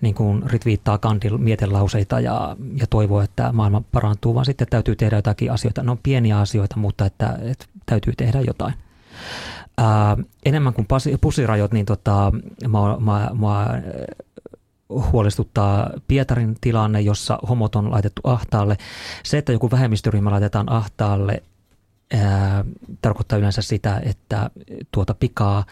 niin 0.00 0.14
kuin 0.14 0.42
ritviittaa 0.50 0.98
kandil 0.98 1.38
mietelauseita 1.38 2.20
ja, 2.20 2.56
ja 2.76 2.86
toivoo, 2.86 3.20
että 3.20 3.52
maailma 3.52 3.82
parantuu, 3.92 4.34
vaan 4.34 4.44
sitten 4.44 4.66
täytyy 4.70 4.96
tehdä 4.96 5.16
jotakin 5.16 5.52
asioita. 5.52 5.82
Ne 5.82 5.90
on 5.90 5.98
pieniä 6.02 6.38
asioita, 6.38 6.76
mutta 6.76 7.06
että, 7.06 7.38
että 7.42 7.66
täytyy 7.86 8.12
tehdä 8.16 8.40
jotain. 8.40 8.74
Ää, 9.78 10.16
enemmän 10.44 10.72
kuin 10.72 10.86
pusirajot, 11.20 11.72
niin 11.72 11.86
tota, 11.86 12.32
mä, 12.68 12.78
mä, 13.00 13.30
mä 13.40 13.80
huolestuttaa 15.12 15.90
Pietarin 16.08 16.56
tilanne, 16.60 17.00
jossa 17.00 17.38
homot 17.48 17.76
on 17.76 17.90
laitettu 17.90 18.20
ahtaalle. 18.24 18.76
Se, 19.24 19.38
että 19.38 19.52
joku 19.52 19.70
vähemmistöryhmä 19.70 20.30
laitetaan 20.30 20.72
ahtaalle, 20.72 21.42
ää, 22.12 22.64
tarkoittaa 23.02 23.38
yleensä 23.38 23.62
sitä, 23.62 24.00
että 24.04 24.50
tuota 24.92 25.14
pikaa 25.14 25.64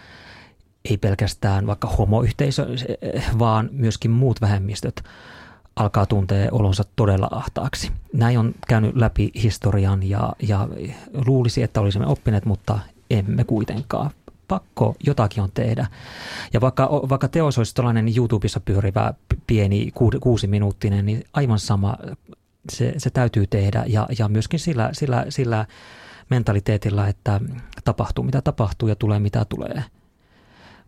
ei 0.91 0.97
pelkästään 0.97 1.67
vaikka 1.67 1.89
homoyhteisö, 1.89 2.67
vaan 3.39 3.69
myöskin 3.73 4.11
muut 4.11 4.41
vähemmistöt 4.41 5.03
alkaa 5.77 6.07
tuntea 6.07 6.49
olonsa 6.53 6.85
todella 6.97 7.29
ahtaaksi. 7.31 7.93
Näin 8.13 8.39
on 8.39 8.55
käynyt 8.69 8.97
läpi 8.97 9.31
historian 9.43 10.09
ja, 10.09 10.33
ja 10.43 10.69
luulisi, 11.27 11.63
että 11.63 11.81
olisimme 11.81 12.07
oppineet, 12.07 12.45
mutta 12.45 12.79
emme 13.11 13.45
kuitenkaan. 13.45 14.11
Pakko 14.49 14.95
jotakin 15.07 15.43
on 15.43 15.51
tehdä. 15.55 15.87
Ja 16.53 16.61
vaikka, 16.61 16.89
vaikka 17.09 17.29
teos 17.29 17.59
olisi 17.59 17.75
tällainen 17.75 18.17
YouTubessa 18.17 18.61
pyörivä 18.61 19.15
pieni 19.47 19.93
kuusi 20.21 20.47
minuuttinen, 20.47 21.07
niin 21.07 21.25
aivan 21.33 21.59
sama 21.59 21.97
se, 22.73 22.95
se 22.97 23.11
täytyy 23.11 23.47
tehdä 23.47 23.85
ja, 23.87 24.07
ja 24.19 24.29
myöskin 24.29 24.61
sillä, 24.61 24.91
sillä, 24.93 25.27
sillä 25.29 25.67
mentaliteetilla, 26.31 27.09
että 27.09 27.41
tapahtuu 27.85 28.25
mitä 28.25 28.43
tapahtuu 28.43 28.89
ja 28.89 28.97
tulee 28.97 29.19
mitä 29.19 29.45
tulee. 29.45 29.85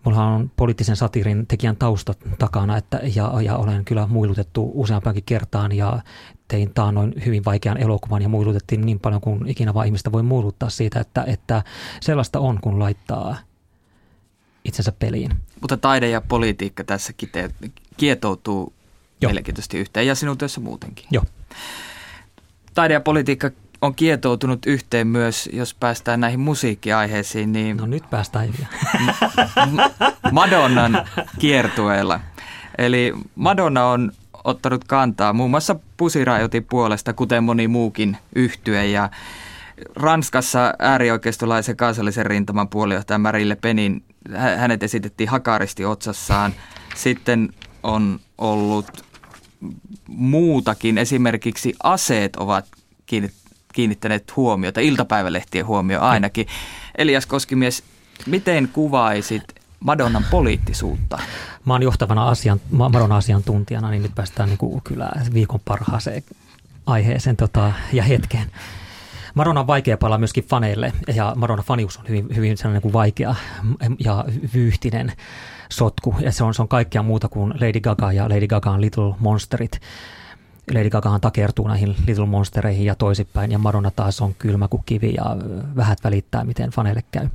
Mulla 0.05 0.25
on 0.25 0.51
poliittisen 0.57 0.97
satirin 0.97 1.47
tekijän 1.47 1.77
tausta 1.77 2.15
takana 2.39 2.77
että, 2.77 3.01
ja, 3.15 3.33
ja 3.43 3.57
olen 3.57 3.85
kyllä 3.85 4.07
muilutettu 4.07 4.71
useampaankin 4.75 5.25
kertaan 5.25 5.73
ja 5.73 6.03
tein 6.49 6.75
taannoin 6.75 7.15
hyvin 7.27 7.45
vaikean 7.45 7.79
elokuvan 7.79 8.23
ja 8.23 8.29
muilutettiin 8.29 8.81
niin 8.81 9.01
paljon 9.01 9.21
kuin 9.21 9.49
ikinä 9.49 9.75
vaan 9.75 9.87
ihmistä 9.87 10.13
voi 10.13 10.23
muiluttaa 10.23 10.71
siitä, 10.71 11.01
että, 11.01 11.25
että 11.27 11.63
sellaista 12.01 12.39
on, 12.39 12.59
kun 12.61 12.79
laittaa 12.79 13.37
itsensä 14.65 14.93
peliin. 14.93 15.31
Mutta 15.61 15.77
taide 15.77 16.11
ja 16.11 16.21
politiikka 16.21 16.85
tässä 16.85 17.13
kietoutuu 17.97 18.73
mielenkiintoisesti 19.21 19.79
yhteen 19.79 20.07
ja 20.07 20.15
sinun 20.15 20.39
työssä 20.39 20.61
muutenkin. 20.61 21.07
Joo. 21.11 21.25
Taide 22.75 22.95
ja 22.95 23.01
politiikka 23.01 23.51
on 23.83 23.95
kietoutunut 23.95 24.67
yhteen 24.67 25.07
myös, 25.07 25.49
jos 25.53 25.75
päästään 25.75 26.21
näihin 26.21 26.41
musiikkiaiheisiin. 26.41 27.53
Niin 27.53 27.77
no 27.77 27.87
nyt 27.87 28.11
päästään 28.11 28.49
jo. 28.59 28.67
Madonnan 30.33 31.07
kiertueella. 31.39 32.21
Eli 32.79 33.15
Madonna 33.35 33.87
on 33.87 34.13
ottanut 34.45 34.85
kantaa 34.85 35.33
muun 35.33 35.51
muassa 35.51 35.77
Pusirajotin 35.97 36.65
puolesta, 36.65 37.13
kuten 37.13 37.45
moni 37.45 37.69
muukin 37.69 38.17
yhtye. 38.35 38.87
Ja 38.87 39.11
Ranskassa 39.97 40.75
äärioikeistolaisen 40.79 41.77
kansallisen 41.77 42.27
rintaman 42.27 42.69
puolijohtaja 42.69 43.19
Marille 43.19 43.57
Penin, 43.57 44.05
hänet 44.57 44.83
esitettiin 44.83 45.29
hakaristi 45.29 45.85
otsassaan. 45.85 46.53
Sitten 46.95 47.49
on 47.83 48.21
ollut 48.39 49.05
muutakin, 50.07 50.99
esimerkiksi 50.99 51.75
aseet 51.83 52.37
ovat 52.37 52.67
kiinnittäneet 53.07 53.40
huomiota, 54.37 54.81
iltapäivälehtien 54.81 55.67
huomio 55.67 56.01
ainakin. 56.01 56.47
Elias 56.99 57.27
Koskimies, 57.27 57.83
miten 58.27 58.69
kuvaisit 58.73 59.45
Madonnan 59.81 60.25
poliittisuutta? 60.31 61.19
Mä 61.65 61.75
oon 61.75 61.83
johtavana 61.83 62.29
asian, 62.29 62.61
Madonnan 62.71 63.19
asiantuntijana, 63.19 63.91
niin 63.91 64.03
nyt 64.03 64.15
päästään 64.15 64.49
niin 64.49 64.59
kuin 64.59 64.83
kyllä 64.83 65.11
viikon 65.35 65.61
parhaaseen 65.65 66.23
aiheeseen 66.87 67.37
tota, 67.37 67.73
ja 67.93 68.03
hetkeen. 68.03 68.51
Madonna 69.35 69.61
on 69.61 69.67
vaikea 69.67 69.97
palaa 69.97 70.19
myöskin 70.19 70.45
faneille 70.45 70.93
ja 71.15 71.33
Madonna 71.37 71.63
fanius 71.63 71.97
on 71.97 72.09
hyvin, 72.09 72.27
hyvin 72.37 72.57
sellainen 72.57 72.83
kuin 72.83 72.93
vaikea 72.93 73.35
ja 73.99 74.25
vyyhtinen 74.55 75.13
sotku 75.69 76.15
ja 76.21 76.33
se 76.33 76.45
on, 76.45 76.55
se 76.55 76.63
on 76.63 76.69
kaikkea 76.69 77.03
muuta 77.03 77.29
kuin 77.29 77.51
Lady 77.51 77.81
Gaga 77.81 78.13
ja 78.13 78.29
Lady 78.29 78.47
Gagaan 78.47 78.81
Little 78.81 79.15
Monsterit. 79.19 79.81
Lady 80.75 80.91
Gagahan 80.91 81.21
takertuu 81.21 81.69
näihin 81.69 81.97
Little 82.07 82.27
Monstereihin 82.27 82.87
ja 82.87 82.95
toisipäin, 82.95 83.53
ja 83.53 83.59
Madonna 83.59 83.91
taas 83.91 84.21
on 84.21 84.35
kylmä 84.35 84.69
kuin 84.69 84.83
kivi 84.87 85.15
ja 85.17 85.37
vähät 85.77 85.99
välittää, 86.05 86.45
miten 86.45 86.71
faneille 86.71 87.05
käy. 87.11 87.29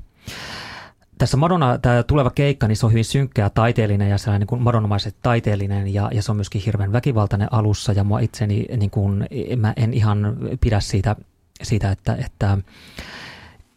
tässä 1.18 1.38
Madonna, 1.38 1.78
tämä 1.78 2.04
tuleva 2.04 2.30
keikka, 2.30 2.68
niin 2.68 2.78
se 2.78 2.86
on 2.86 2.92
hyvin 2.92 3.06
synkkä 3.06 3.42
ja 3.42 3.50
taiteellinen 3.50 4.10
ja 4.10 4.18
sellainen 4.18 4.48
niin 4.52 4.64
kuin 4.64 5.12
taiteellinen 5.22 5.94
ja, 5.94 6.10
ja 6.14 6.22
se 6.22 6.32
on 6.32 6.38
myöskin 6.38 6.62
hirveän 6.66 6.94
väkivaltainen 6.94 7.54
alussa 7.54 7.92
ja 7.92 8.04
mua 8.04 8.20
itseni, 8.20 8.66
niin 8.78 8.90
kuin, 8.90 9.26
mä 9.58 9.74
en 9.76 9.94
ihan 9.94 10.38
pidä 10.62 10.80
siitä, 10.80 11.16
siitä 11.64 11.92
että, 11.92 12.16
että 12.26 12.58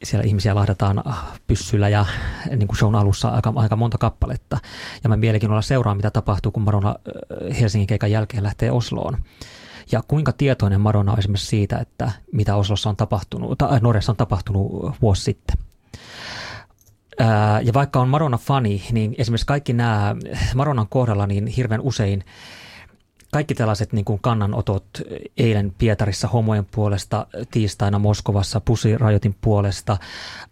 siellä 0.04 0.24
ihmisiä 0.26 0.54
lahdataan 0.54 1.02
pyssyllä 1.46 1.88
ja 1.88 2.06
niin 2.56 2.68
kuin 2.68 2.76
shown 2.76 2.94
alussa 2.94 3.28
aika, 3.28 3.52
aika 3.56 3.76
monta 3.76 3.98
kappaletta. 3.98 4.58
Ja 5.02 5.08
mä 5.08 5.16
mielenkiinnolla 5.16 5.62
seuraan, 5.62 5.96
mitä 5.96 6.10
tapahtuu, 6.10 6.52
kun 6.52 6.62
Madonna 6.62 6.94
Helsingin 7.60 7.86
keikan 7.86 8.10
jälkeen 8.10 8.42
lähtee 8.42 8.70
Osloon. 8.70 9.18
Ja 9.92 10.02
kuinka 10.08 10.32
tietoinen 10.32 10.80
Madonna 10.80 11.12
on 11.12 11.18
esimerkiksi 11.18 11.46
siitä, 11.46 11.78
että 11.78 12.12
mitä 12.32 12.56
Oslossa 12.56 12.88
on 12.88 12.96
tapahtunut, 12.96 13.58
tai 13.58 13.80
Norjassa 13.80 14.12
on 14.12 14.16
tapahtunut 14.16 14.94
vuosi 15.02 15.22
sitten. 15.22 15.56
ja 17.62 17.72
vaikka 17.74 18.00
on 18.00 18.08
Madonna-fani, 18.08 18.82
niin 18.92 19.14
esimerkiksi 19.18 19.46
kaikki 19.46 19.72
nämä 19.72 20.16
Madonnan 20.54 20.88
kohdalla 20.88 21.26
niin 21.26 21.46
hirveän 21.46 21.80
usein– 21.80 22.24
kaikki 23.32 23.54
tällaiset 23.54 23.92
niin 23.92 24.04
kuin 24.04 24.18
kannanotot 24.22 24.84
eilen 25.36 25.72
Pietarissa 25.78 26.28
homojen 26.28 26.66
puolesta, 26.70 27.26
tiistaina 27.50 27.98
Moskovassa 27.98 28.60
pusirajoitin 28.60 29.36
puolesta, 29.40 29.96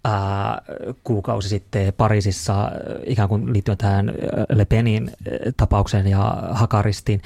ää, 0.04 0.62
kuukausi 1.04 1.48
sitten 1.48 1.92
Pariisissa 1.92 2.70
ikään 3.06 3.28
kuin 3.28 3.52
liittyen 3.52 3.78
tähän 3.78 4.12
Le 4.48 4.64
Penin 4.64 5.10
tapaukseen 5.56 6.06
ja 6.06 6.42
Hakaristiin. 6.50 7.22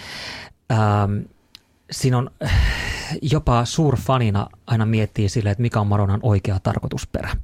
Ää, 0.70 1.08
siinä 1.90 2.18
on 2.18 2.30
jopa 3.32 3.64
suurfanina 3.64 4.46
aina 4.66 4.86
miettii 4.86 5.28
sille, 5.28 5.50
että 5.50 5.62
mikä 5.62 5.80
on 5.80 5.86
Maronan 5.86 6.20
oikea 6.22 6.58
tarkoitusperä. 6.62 7.36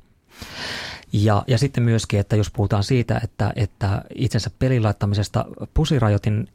Ja, 1.12 1.44
ja 1.46 1.58
sitten 1.58 1.82
myöskin, 1.82 2.20
että 2.20 2.36
jos 2.36 2.50
puhutaan 2.50 2.84
siitä, 2.84 3.20
että, 3.24 3.52
että 3.56 4.02
itsensä 4.14 4.50
pelin 4.58 4.82
laittamisesta 4.82 5.44
pusirajoitin 5.74 6.48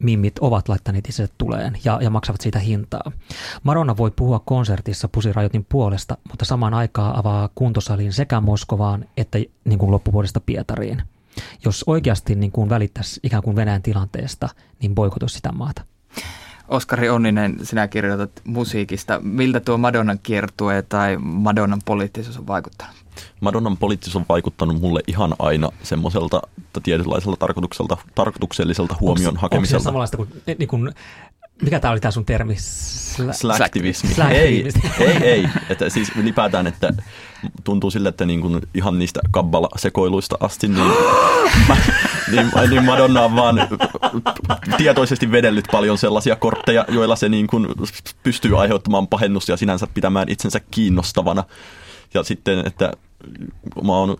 mimmit 0.00 0.38
ovat 0.38 0.68
laittaneet 0.68 1.08
itse 1.08 1.28
tuleen 1.38 1.78
ja, 1.84 1.98
ja 2.02 2.10
maksavat 2.10 2.40
siitä 2.40 2.58
hintaa. 2.58 3.12
Marona 3.62 3.96
voi 3.96 4.10
puhua 4.10 4.38
konsertissa 4.38 5.08
Pusirajoitin 5.08 5.66
puolesta, 5.68 6.16
mutta 6.28 6.44
samaan 6.44 6.74
aikaan 6.74 7.16
avaa 7.16 7.48
kuntosalin 7.54 8.12
sekä 8.12 8.40
Moskovaan 8.40 9.04
että 9.16 9.38
niin 9.64 9.78
kuin 9.78 9.90
loppuvuodesta 9.90 10.40
Pietariin. 10.40 11.02
Jos 11.64 11.84
oikeasti 11.86 12.34
niin 12.34 12.52
kuin 12.52 12.68
välittäisi 12.68 13.20
ikään 13.22 13.42
kuin 13.42 13.56
Venäjän 13.56 13.82
tilanteesta, 13.82 14.48
niin 14.80 14.94
boikotus 14.94 15.34
sitä 15.34 15.52
maata. 15.52 15.82
Oskari 16.68 17.10
Onninen, 17.10 17.58
sinä 17.62 17.88
kirjoitat 17.88 18.30
musiikista. 18.44 19.20
Miltä 19.22 19.60
tuo 19.60 19.78
Madonnan 19.78 20.18
kiertue 20.22 20.82
tai 20.82 21.16
Madonnan 21.20 21.80
poliittisuus 21.84 22.38
on 22.38 22.46
vaikuttanut? 22.46 22.99
Madonnan 23.40 23.76
poliittisuus 23.76 24.16
on 24.16 24.26
vaikuttanut 24.28 24.80
mulle 24.80 25.00
ihan 25.06 25.34
aina 25.38 25.68
semmoiselta 25.82 26.42
tietynlaiselta 26.82 27.36
tarkoitukselta, 27.36 27.96
tarkoitukselliselta 28.14 28.96
huomion 29.00 29.28
onko, 29.28 29.40
hakemiselta. 29.40 29.76
Onko 29.76 29.82
se 29.82 29.84
samanlaista 29.84 30.16
kuin, 30.16 30.28
niin 30.58 30.68
kuin 30.68 30.92
mikä 31.62 31.80
tämä 31.80 31.92
oli 31.92 32.00
tämä 32.00 32.12
sun 32.12 32.24
termi? 32.24 32.54
Sla- 32.54 33.32
Slacktivismi. 33.32 34.10
Ei, 34.30 34.68
ei, 34.98 35.16
ei. 35.22 35.48
Että 35.70 35.88
siis 35.88 36.12
ylipäätään, 36.16 36.66
että 36.66 36.92
tuntuu 37.64 37.90
sille, 37.90 38.08
että 38.08 38.26
niin 38.26 38.40
kuin 38.40 38.60
ihan 38.74 38.98
niistä 38.98 39.20
kabbala-sekoiluista 39.30 40.36
asti, 40.40 40.68
niin, 40.68 40.86
mä, 41.68 41.76
niin, 42.32 42.50
niin 42.70 42.84
Madonna 42.84 43.22
on 43.22 43.36
vaan 43.36 43.68
tietoisesti 44.76 45.32
vedellyt 45.32 45.64
paljon 45.72 45.98
sellaisia 45.98 46.36
kortteja, 46.36 46.84
joilla 46.88 47.16
se 47.16 47.28
niin 47.28 47.46
kuin 47.46 47.66
pystyy 48.22 48.60
aiheuttamaan 48.60 49.08
pahennusta 49.08 49.52
ja 49.52 49.56
sinänsä 49.56 49.86
pitämään 49.94 50.28
itsensä 50.28 50.60
kiinnostavana. 50.70 51.44
Ja 52.14 52.22
sitten, 52.22 52.66
että 52.66 52.92
mä 53.84 53.92
oon 53.92 54.16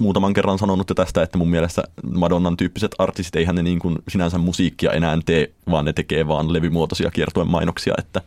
muutaman 0.00 0.32
kerran 0.32 0.58
sanonut 0.58 0.88
jo 0.88 0.94
tästä, 0.94 1.22
että 1.22 1.38
mun 1.38 1.50
mielestä 1.50 1.82
Madonnan 2.14 2.56
tyyppiset 2.56 2.94
artistit, 2.98 3.36
eihän 3.36 3.54
ne 3.54 3.62
niin 3.62 3.78
kuin 3.78 3.98
sinänsä 4.08 4.38
musiikkia 4.38 4.92
enää 4.92 5.18
tee, 5.26 5.50
vaan 5.70 5.84
ne 5.84 5.92
tekee 5.92 6.28
vaan 6.28 6.52
levymuotoisia 6.52 7.10
kiertuen 7.10 7.48
mainoksia. 7.48 7.94
Että. 7.98 8.20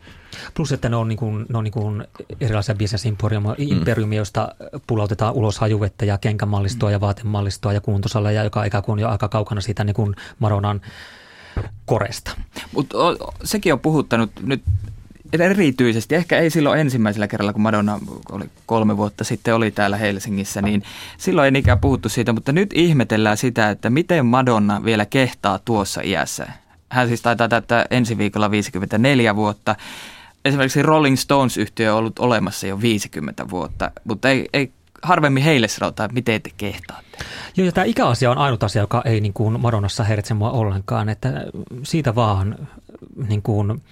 Plus, 0.54 0.72
että 0.72 0.88
ne 0.88 0.96
on, 0.96 1.08
niin 1.08 1.16
kuin, 1.16 1.46
ne 1.48 1.58
on 1.58 1.64
niin 1.64 1.72
kuin 1.72 2.04
erilaisia 2.40 2.74
bisnesimperiumia, 2.74 3.56
mm. 4.06 4.12
joista 4.12 4.54
pulautetaan 4.86 5.34
ulos 5.34 5.58
hajuvettä 5.58 6.04
ja 6.04 6.18
kenkämallistoa 6.18 6.88
mm. 6.88 6.92
ja 6.92 7.00
vaatemallistoa 7.00 7.72
ja 7.72 7.80
kuuntosaleja, 7.80 8.44
joka 8.44 8.64
ikään 8.64 8.84
kuin 8.84 8.92
on 8.92 8.98
jo 8.98 9.08
aika 9.08 9.28
kaukana 9.28 9.60
siitä 9.60 9.84
niin 9.84 9.94
kuin 9.94 10.14
Madonnan 10.38 10.80
koresta. 11.84 12.30
Mutta 12.72 12.98
sekin 13.44 13.72
on 13.72 13.80
puhuttanut 13.80 14.30
nyt 14.42 14.62
erityisesti, 15.40 16.14
ehkä 16.14 16.38
ei 16.38 16.50
silloin 16.50 16.80
ensimmäisellä 16.80 17.28
kerralla, 17.28 17.52
kun 17.52 17.62
Madonna 17.62 18.00
oli 18.32 18.44
kolme 18.66 18.96
vuotta 18.96 19.24
sitten 19.24 19.54
oli 19.54 19.70
täällä 19.70 19.96
Helsingissä, 19.96 20.62
niin 20.62 20.82
silloin 21.18 21.44
ei 21.44 21.50
niinkään 21.50 21.80
puhuttu 21.80 22.08
siitä, 22.08 22.32
mutta 22.32 22.52
nyt 22.52 22.70
ihmetellään 22.74 23.36
sitä, 23.36 23.70
että 23.70 23.90
miten 23.90 24.26
Madonna 24.26 24.84
vielä 24.84 25.06
kehtaa 25.06 25.58
tuossa 25.64 26.00
iässä. 26.04 26.46
Hän 26.88 27.08
siis 27.08 27.22
taitaa 27.22 27.48
täyttää 27.48 27.86
ensi 27.90 28.18
viikolla 28.18 28.50
54 28.50 29.36
vuotta. 29.36 29.76
Esimerkiksi 30.44 30.82
Rolling 30.82 31.16
Stones-yhtiö 31.16 31.92
on 31.92 31.98
ollut 31.98 32.18
olemassa 32.18 32.66
jo 32.66 32.80
50 32.80 33.50
vuotta, 33.50 33.90
mutta 34.04 34.30
ei, 34.30 34.48
ei 34.52 34.72
harvemmin 35.02 35.42
heille 35.42 35.68
sanotaan, 35.68 36.04
että 36.04 36.14
miten 36.14 36.42
te 36.42 36.50
kehtaatte. 36.56 37.18
Joo, 37.56 37.66
ja 37.66 37.72
tämä 37.72 37.84
ikäasia 37.84 38.30
on 38.30 38.38
ainut 38.38 38.62
asia, 38.62 38.82
joka 38.82 39.02
ei 39.04 39.20
niin 39.20 39.32
kuin 39.32 39.60
Madonnassa 39.60 40.04
häiritse 40.04 40.34
mua 40.34 40.50
ollenkaan, 40.50 41.08
että 41.08 41.44
siitä 41.82 42.14
vaan 42.14 42.68
niin 43.28 43.42
kuin, 43.42 43.82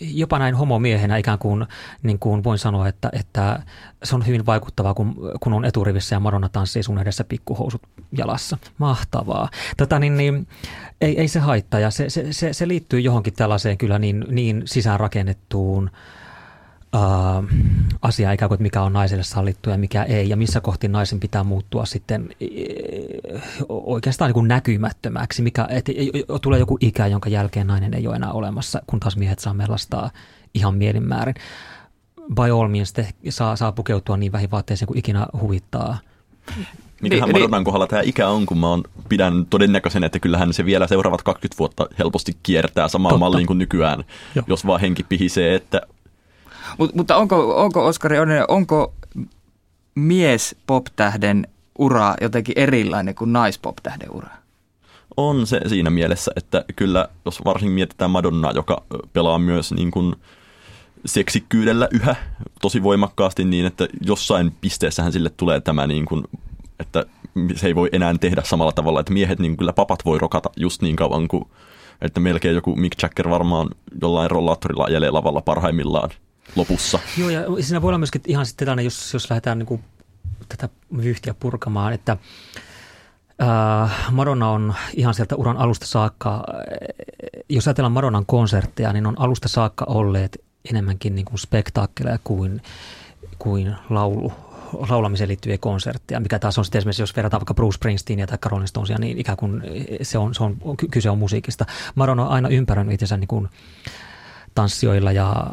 jopa 0.00 0.38
näin 0.38 0.54
homomiehenä 0.54 1.16
ikään 1.16 1.38
kuin, 1.38 1.66
niin 2.02 2.18
kuin 2.18 2.44
voin 2.44 2.58
sanoa, 2.58 2.88
että, 2.88 3.10
että 3.12 3.62
se 4.04 4.14
on 4.14 4.26
hyvin 4.26 4.46
vaikuttavaa, 4.46 4.94
kun, 4.94 5.16
kun 5.40 5.52
on 5.52 5.64
eturivissä 5.64 6.16
ja 6.16 6.20
Madonna 6.20 6.48
tanssii 6.48 6.82
sun 6.82 6.98
edessä 6.98 7.24
pikkuhousut 7.24 7.82
jalassa. 8.12 8.58
Mahtavaa. 8.78 9.48
Tota, 9.76 9.98
niin, 9.98 10.16
niin, 10.16 10.48
ei, 11.00 11.20
ei 11.20 11.28
se 11.28 11.40
haittaa 11.40 11.80
ja 11.80 11.90
se, 11.90 12.10
se, 12.10 12.32
se, 12.32 12.52
se 12.52 12.68
liittyy 12.68 13.00
johonkin 13.00 13.34
tällaiseen 13.34 13.78
kyllä 13.78 13.98
niin, 13.98 14.24
niin 14.28 14.62
sisäänrakennettuun 14.64 15.84
uh, 15.84 16.25
asia 18.02 18.32
ikään 18.32 18.48
kuin, 18.48 18.56
että 18.56 18.62
mikä 18.62 18.82
on 18.82 18.92
naiselle 18.92 19.24
sallittu 19.24 19.70
ja 19.70 19.78
mikä 19.78 20.02
ei, 20.02 20.28
ja 20.28 20.36
missä 20.36 20.60
kohti 20.60 20.88
naisen 20.88 21.20
pitää 21.20 21.44
muuttua 21.44 21.84
sitten 21.84 22.28
uh, 23.68 23.94
oikeastaan 23.94 24.28
niin 24.28 24.34
kuin 24.34 24.48
näkymättömäksi, 24.48 25.42
mikä, 25.42 25.66
että 25.70 25.92
tulee 26.42 26.58
joku 26.58 26.78
ikä, 26.80 27.06
jonka 27.06 27.28
jälkeen 27.28 27.66
nainen 27.66 27.94
ei 27.94 28.06
ole 28.06 28.16
enää 28.16 28.32
olemassa, 28.32 28.82
kun 28.86 29.00
taas 29.00 29.16
miehet 29.16 29.38
saa 29.38 29.54
mellastaa 29.54 30.10
ihan 30.54 30.74
mielinmäärin. 30.74 31.34
By 32.34 32.50
all 32.50 32.68
means 32.68 32.94
saa, 33.28 33.56
saa 33.56 33.72
pukeutua 33.72 34.16
niin 34.16 34.32
vähin 34.32 34.50
vaatteeseen 34.50 34.86
kuin 34.86 34.98
ikinä 34.98 35.26
huvittaa. 35.40 35.98
Mikähän 37.02 37.28
niin, 37.28 37.36
Madonnan 37.36 37.64
kohdalla 37.64 37.86
tämä 37.86 38.02
ikä 38.02 38.28
on, 38.28 38.46
kun 38.46 38.58
mä 38.58 38.68
oon 38.68 38.82
pidän 39.08 39.46
todennäköisen, 39.50 40.04
että 40.04 40.18
kyllähän 40.18 40.52
se 40.52 40.64
vielä 40.64 40.86
seuraavat 40.86 41.22
20 41.22 41.58
vuotta 41.58 41.86
helposti 41.98 42.36
kiertää 42.42 42.88
samaan 42.88 43.18
malliin 43.18 43.46
kuin 43.46 43.58
nykyään, 43.58 44.04
Joo. 44.34 44.44
jos 44.48 44.66
vaan 44.66 44.80
henki 44.80 45.02
pihisee, 45.02 45.54
että 45.54 45.82
Mut, 46.78 46.94
mutta 46.94 47.16
onko, 47.16 47.62
onko 47.62 47.86
Oskari 47.86 48.18
Onnen, 48.18 48.44
onko 48.48 48.94
mies 49.94 50.56
poptähden 50.66 51.46
ura 51.78 52.14
jotenkin 52.20 52.58
erilainen 52.58 53.14
kuin 53.14 53.32
naispoptähden 53.32 54.10
ura? 54.10 54.28
On 55.16 55.46
se 55.46 55.60
siinä 55.66 55.90
mielessä, 55.90 56.32
että 56.36 56.64
kyllä 56.76 57.08
jos 57.24 57.44
varsinkin 57.44 57.74
mietitään 57.74 58.10
Madonnaa, 58.10 58.52
joka 58.52 58.82
pelaa 59.12 59.38
myös 59.38 59.72
niin 59.72 59.90
kuin 59.90 60.16
seksikkyydellä 61.06 61.88
yhä 61.90 62.16
tosi 62.62 62.82
voimakkaasti 62.82 63.44
niin, 63.44 63.66
että 63.66 63.88
jossain 64.00 64.54
pisteessähän 64.60 65.12
sille 65.12 65.30
tulee 65.30 65.60
tämä 65.60 65.86
niin 65.86 66.06
kuin, 66.06 66.24
että 66.80 67.04
se 67.54 67.66
ei 67.66 67.74
voi 67.74 67.88
enää 67.92 68.14
tehdä 68.20 68.42
samalla 68.44 68.72
tavalla, 68.72 69.00
että 69.00 69.12
miehet 69.12 69.38
niin 69.38 69.56
kyllä 69.56 69.72
papat 69.72 70.04
voi 70.04 70.18
rokata 70.18 70.50
just 70.56 70.82
niin 70.82 70.96
kauan 70.96 71.28
kuin, 71.28 71.44
että 72.00 72.20
melkein 72.20 72.54
joku 72.54 72.76
Mick 72.76 73.02
Jagger 73.02 73.30
varmaan 73.30 73.68
jollain 74.02 74.30
rollaattorilla 74.30 74.84
ajelee 74.84 75.10
lavalla 75.10 75.40
parhaimmillaan 75.40 76.10
lopussa. 76.56 76.98
Joo, 77.18 77.30
ja 77.30 77.42
siinä 77.60 77.82
voi 77.82 77.88
olla 77.88 77.98
myöskin 77.98 78.22
ihan 78.26 78.46
sitten 78.46 78.66
tällainen, 78.66 78.84
jos, 78.84 79.14
jos 79.14 79.30
lähdetään 79.30 79.58
niin 79.58 79.66
kuin 79.66 79.84
tätä 80.48 80.68
vyyhtiä 80.96 81.34
purkamaan, 81.34 81.92
että 81.92 82.16
äh, 83.42 84.12
Madonna 84.12 84.50
on 84.50 84.74
ihan 84.94 85.14
sieltä 85.14 85.36
uran 85.36 85.56
alusta 85.56 85.86
saakka, 85.86 86.44
jos 87.48 87.66
ajatellaan 87.68 87.92
Madonnan 87.92 88.26
konsertteja, 88.26 88.92
niin 88.92 89.06
on 89.06 89.20
alusta 89.20 89.48
saakka 89.48 89.84
olleet 89.88 90.44
enemmänkin 90.70 91.14
niin 91.14 91.24
kuin 91.24 91.38
spektaakkeleja 91.38 92.18
kuin, 92.24 92.62
kuin 93.38 93.74
laulu, 93.90 94.32
laulamiseen 94.88 95.28
liittyviä 95.28 95.58
konsertteja, 95.58 96.20
mikä 96.20 96.38
taas 96.38 96.58
on 96.58 96.64
sitten 96.64 96.78
esimerkiksi, 96.78 97.02
jos 97.02 97.16
verrataan 97.16 97.40
vaikka 97.40 97.54
Bruce 97.54 97.76
Springsteenia 97.76 98.26
tai 98.26 98.38
Rolling 98.46 98.66
Stonesia, 98.66 98.98
niin 98.98 99.18
ikään 99.18 99.36
kuin 99.36 99.62
se 100.02 100.18
on, 100.18 100.34
se 100.34 100.42
on, 100.42 100.56
kyse 100.90 101.10
on 101.10 101.18
musiikista. 101.18 101.66
Madonna 101.94 102.24
on 102.24 102.30
aina 102.32 102.48
ympäröinyt 102.48 102.94
itsensä 102.94 103.16
niin 103.16 103.28
kuin 103.28 103.48
tanssijoilla 104.54 105.12
ja 105.12 105.46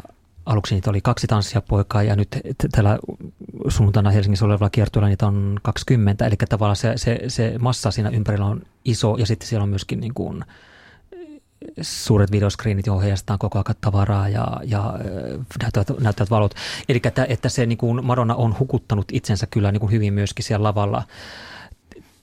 aluksi 0.46 0.74
niitä 0.74 0.90
oli 0.90 1.00
kaksi 1.00 1.26
tanssijapoikaa 1.26 2.02
ja 2.02 2.16
nyt 2.16 2.28
tällä 2.72 2.98
sunnuntaina 3.68 4.10
Helsingissä 4.10 4.44
olevalla 4.44 4.70
kiertueella 4.70 5.08
niitä 5.08 5.26
on 5.26 5.60
20. 5.62 6.26
Eli 6.26 6.34
tavallaan 6.48 6.76
se, 6.76 6.92
se, 6.96 7.20
se 7.28 7.54
massa 7.58 7.90
siinä 7.90 8.08
ympärillä 8.08 8.46
on 8.46 8.62
iso 8.84 9.16
ja 9.18 9.26
sitten 9.26 9.48
siellä 9.48 9.62
on 9.62 9.68
myöskin 9.68 10.00
niin 10.00 10.14
kuin 10.14 10.44
suuret 11.80 12.32
videoscreenit, 12.32 12.86
johon 12.86 13.02
heijastetaan 13.02 13.38
koko 13.38 13.58
ajan 13.58 13.76
tavaraa 13.80 14.28
ja, 14.28 14.60
ja 14.64 14.94
näyttävät, 15.62 16.00
näyttävät 16.00 16.30
valot. 16.30 16.54
Eli 16.88 17.00
että, 17.04 17.26
että 17.28 17.48
se 17.48 17.66
niin 17.66 17.78
kuin 17.78 18.04
Madonna 18.04 18.34
on 18.34 18.56
hukuttanut 18.58 19.06
itsensä 19.12 19.46
kyllä 19.46 19.72
niin 19.72 19.80
kuin 19.80 19.92
hyvin 19.92 20.14
myöskin 20.14 20.44
siellä 20.44 20.64
lavalla 20.64 21.02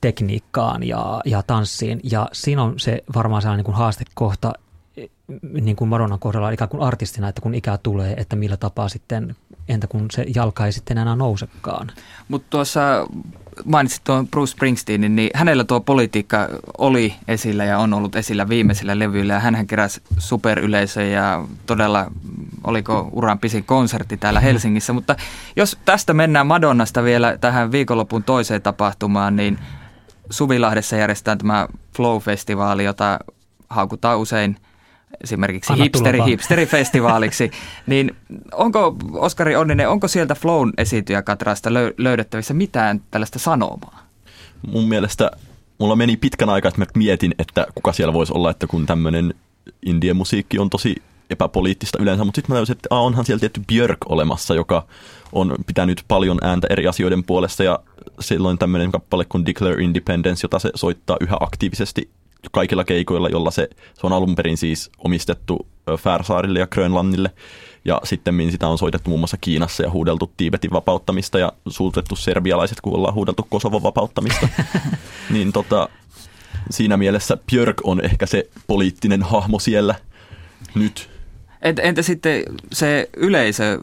tekniikkaan 0.01 0.83
ja, 0.83 1.21
ja 1.25 1.43
tanssiin. 1.43 1.99
Ja 2.03 2.27
siinä 2.33 2.63
on 2.63 2.79
se 2.79 3.03
varmaan 3.15 3.41
sellainen 3.41 3.57
niin 3.57 3.65
kuin 3.65 3.75
haastekohta, 3.75 4.53
niin 5.61 5.75
kuin 5.75 5.87
Madonnan 5.89 6.19
kohdalla 6.19 6.49
ikään 6.49 6.69
kuin 6.69 6.83
artistina, 6.83 7.27
että 7.27 7.41
kun 7.41 7.55
ikää 7.55 7.77
tulee, 7.77 8.13
että 8.17 8.35
millä 8.35 8.57
tapaa 8.57 8.89
sitten, 8.89 9.35
entä 9.69 9.87
kun 9.87 10.05
se 10.11 10.25
jalka 10.35 10.65
ei 10.65 10.71
sitten 10.71 10.97
enää 10.97 11.15
nousekaan. 11.15 11.91
Mutta 12.27 12.47
tuossa 12.49 12.81
mainitsit 13.65 14.03
tuon 14.03 14.27
Bruce 14.27 14.51
Springsteenin, 14.51 15.15
niin 15.15 15.29
hänellä 15.33 15.63
tuo 15.63 15.79
politiikka 15.79 16.47
oli 16.77 17.13
esillä 17.27 17.65
ja 17.65 17.77
on 17.77 17.93
ollut 17.93 18.15
esillä 18.15 18.49
viimeisillä 18.49 18.99
levyillä. 18.99 19.33
Ja 19.33 19.39
hän 19.39 19.67
keräsi 19.67 20.01
superyleisö 20.17 21.03
ja 21.03 21.45
todella 21.65 22.11
oliko 22.63 23.09
uran 23.11 23.39
pisin 23.39 23.63
konsertti 23.63 24.17
täällä 24.17 24.39
Helsingissä. 24.39 24.93
Mutta 24.93 25.15
jos 25.55 25.77
tästä 25.85 26.13
mennään 26.13 26.47
Madonnasta 26.47 27.03
vielä 27.03 27.37
tähän 27.37 27.71
viikonlopun 27.71 28.23
toiseen 28.23 28.61
tapahtumaan, 28.61 29.35
niin 29.35 29.59
Suvilahdessa 30.29 30.95
järjestetään 30.95 31.37
tämä 31.37 31.67
Flow-festivaali, 31.97 32.81
jota 32.81 33.19
haukutaan 33.69 34.19
usein– 34.19 34.57
esimerkiksi 35.23 35.73
hipsteri, 35.77 36.19
hipsterifestivaaliksi, 36.25 37.51
niin 37.87 38.15
onko 38.51 38.95
Oskari 39.13 39.55
Onninen, 39.55 39.89
onko 39.89 40.07
sieltä 40.07 40.35
Flown 40.35 40.73
esityjäkatrasta 40.77 41.69
löydettävissä 41.97 42.53
mitään 42.53 43.01
tällaista 43.11 43.39
sanomaa? 43.39 44.07
Mun 44.67 44.87
mielestä 44.87 45.31
mulla 45.77 45.95
meni 45.95 46.17
pitkän 46.17 46.49
aikaa, 46.49 46.69
että 46.69 46.81
mä 46.81 46.85
mietin, 46.95 47.35
että 47.39 47.67
kuka 47.75 47.93
siellä 47.93 48.13
voisi 48.13 48.33
olla, 48.33 48.51
että 48.51 48.67
kun 48.67 48.85
tämmöinen 48.85 49.33
indien 49.85 50.15
musiikki 50.15 50.59
on 50.59 50.69
tosi 50.69 50.95
epäpoliittista 51.29 51.97
yleensä, 52.01 52.23
mutta 52.23 52.37
sitten 52.37 52.53
mä 52.53 52.55
tajusin, 52.55 52.73
että 52.73 52.87
a, 52.89 52.99
onhan 52.99 53.25
siellä 53.25 53.39
tietty 53.39 53.61
Björk 53.67 53.97
olemassa, 54.09 54.55
joka 54.55 54.87
on 55.33 55.55
pitänyt 55.67 56.03
paljon 56.07 56.37
ääntä 56.41 56.67
eri 56.69 56.87
asioiden 56.87 57.23
puolesta 57.23 57.63
ja 57.63 57.79
silloin 58.19 58.57
tämmöinen 58.57 58.91
kappale 58.91 59.25
kuin 59.25 59.45
Declare 59.45 59.83
Independence, 59.83 60.45
jota 60.45 60.59
se 60.59 60.69
soittaa 60.75 61.17
yhä 61.21 61.37
aktiivisesti 61.39 62.09
kaikilla 62.51 62.83
keikoilla, 62.83 63.29
jolla 63.29 63.51
se, 63.51 63.69
se 63.93 64.07
on 64.07 64.13
alun 64.13 64.35
perin 64.35 64.57
siis 64.57 64.91
omistettu 64.97 65.67
Färsaarille 65.97 66.59
ja 66.59 66.67
Grönlannille. 66.67 67.31
Ja 67.85 68.01
sitten 68.03 68.51
sitä 68.51 68.67
on 68.67 68.77
soitettu 68.77 69.09
muun 69.09 69.19
muassa 69.19 69.37
Kiinassa 69.41 69.83
ja 69.83 69.91
huudeltu 69.91 70.31
Tiibetin 70.37 70.71
vapauttamista 70.71 71.39
ja 71.39 71.53
suutettu 71.67 72.15
serbialaiset, 72.15 72.81
kun 72.81 72.95
ollaan 72.95 73.13
huudeltu 73.13 73.47
Kosovon 73.49 73.83
vapauttamista. 73.83 74.47
niin 75.29 75.51
tota, 75.51 75.89
siinä 76.69 76.97
mielessä 76.97 77.37
Björk 77.51 77.77
on 77.83 78.05
ehkä 78.05 78.25
se 78.25 78.49
poliittinen 78.67 79.23
hahmo 79.23 79.59
siellä 79.59 79.95
nyt. 80.75 81.09
Entä 81.61 82.01
sitten 82.01 82.43
se 82.71 83.09
yleisö, 83.17 83.79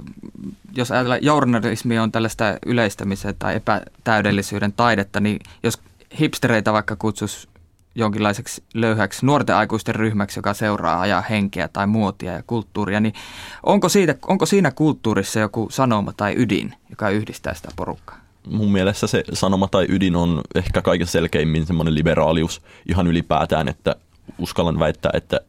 jos 0.77 0.91
ajatellaan 0.91 1.25
journalismi 1.25 1.99
on 1.99 2.13
tällaista 2.13 2.45
yleistämisen 2.67 3.35
tai 3.39 3.57
epätäydellisyyden 3.57 4.73
taidetta, 4.73 5.21
niin 5.21 5.41
jos 5.63 5.79
hipstereitä 6.21 6.73
vaikka 6.73 6.97
kutsus 6.97 7.49
jonkinlaiseksi 7.95 8.63
löyhäksi 8.75 9.27
nuorten 9.27 9.57
aikuisten 9.57 9.95
ryhmäksi, 9.95 10.39
joka 10.39 10.55
seuraa 10.55 11.01
ajaa 11.01 11.21
henkeä 11.21 11.69
tai 11.69 11.87
muotia 11.87 12.33
ja 12.33 12.43
kulttuuria, 12.47 13.01
niin 13.01 13.15
onko, 13.63 13.89
siitä, 13.89 14.15
onko 14.27 14.47
siinä 14.47 14.71
kulttuurissa 14.71 15.41
joku 15.41 15.69
sanoma 15.71 16.13
tai 16.17 16.35
ydin, 16.37 16.75
joka 16.91 17.11
yhdistää 17.11 17.55
sitä 17.55 17.69
porukkaa? 17.77 18.19
Mun 18.47 18.73
mielestä 18.73 19.07
se 19.07 19.25
sanoma 19.33 19.69
tai 19.69 19.87
ydin 19.89 20.17
on 20.17 20.41
ehkä 20.55 20.83
kaikessa 20.83 21.13
selkeimmin 21.13 21.67
semmoinen 21.67 21.95
liberaalius 21.95 22.63
ihan 22.89 23.07
ylipäätään, 23.07 23.69
että 23.69 23.97
uskallan 24.39 24.79
väittää, 24.79 25.11
että 25.15 25.41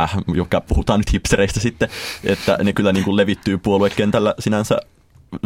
äh, 0.00 0.16
joka 0.34 0.60
puhutaan 0.60 1.00
nyt 1.00 1.12
hipstereistä 1.12 1.60
sitten, 1.60 1.88
että 2.24 2.58
ne 2.64 2.72
kyllä 2.72 2.92
niin 2.92 3.04
kuin 3.04 3.16
levittyy 3.16 3.58
puoluekentällä 3.58 4.34
sinänsä 4.38 4.78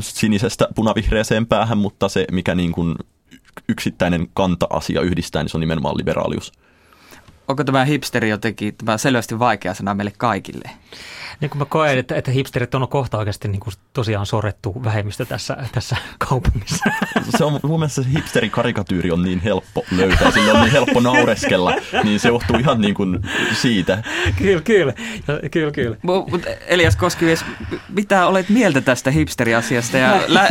sinisestä 0.01 0.69
punavihreäseen 0.75 1.47
päähän, 1.47 1.79
mutta 1.79 2.09
se, 2.09 2.27
mikä 2.33 2.55
niin 2.55 2.73
kuin 2.73 2.95
yksittäinen 3.69 4.29
kanta-asia 4.35 5.01
yhdistää, 5.01 5.43
niin 5.43 5.51
se 5.51 5.57
on 5.57 5.61
nimenomaan 5.61 5.97
liberaalius. 5.97 6.53
Onko 7.49 7.65
tämä 7.65 7.85
hipsteri 7.85 8.29
jotenkin 8.29 8.75
tämä 8.75 8.99
selvästi 8.99 9.39
vaikea 9.39 9.75
sana 9.75 9.95
meille 9.95 10.13
kaikille? 10.19 10.71
Niin 11.41 11.51
kuin 11.51 11.59
mä 11.59 11.65
koen, 11.65 11.99
että, 11.99 12.15
että 12.17 12.31
hipsterit 12.31 12.75
on 12.75 12.89
kohta 12.89 13.19
oikeasti 13.19 13.49
niin 13.49 13.61
kuin 13.61 13.75
tosiaan 13.93 14.27
sorrettu 14.27 14.85
vähemmistö 14.85 15.25
tässä, 15.25 15.57
tässä 15.73 15.97
kaupungissa. 16.19 16.85
Se 17.39 17.45
on 17.45 17.61
mun 17.63 17.81
mielestä 17.81 18.03
se 18.03 18.09
hipsteri-karikatyyri 18.11 19.11
on 19.11 19.23
niin 19.23 19.41
helppo 19.41 19.85
löytää, 19.91 20.31
sillä 20.31 20.53
on 20.53 20.61
niin 20.61 20.73
helppo 20.73 21.01
naureskella, 21.01 21.75
niin 22.05 22.21
se 22.21 22.29
johtuu 22.29 22.57
ihan 22.57 22.81
niin 22.81 22.95
kuin 22.95 23.19
siitä. 23.53 24.03
Kyllä, 24.39 24.63
kyllä. 24.63 24.93
kyllä, 25.51 25.73
kyllä. 25.73 25.97
Mut 26.03 26.47
Elias 26.67 26.97
Koskivies, 26.97 27.45
mitä 27.89 28.27
olet 28.27 28.49
mieltä 28.49 28.81
tästä 28.81 29.11
hipsteri-asiasta? 29.11 29.99
Ja 29.99 30.21
lä- 30.27 30.49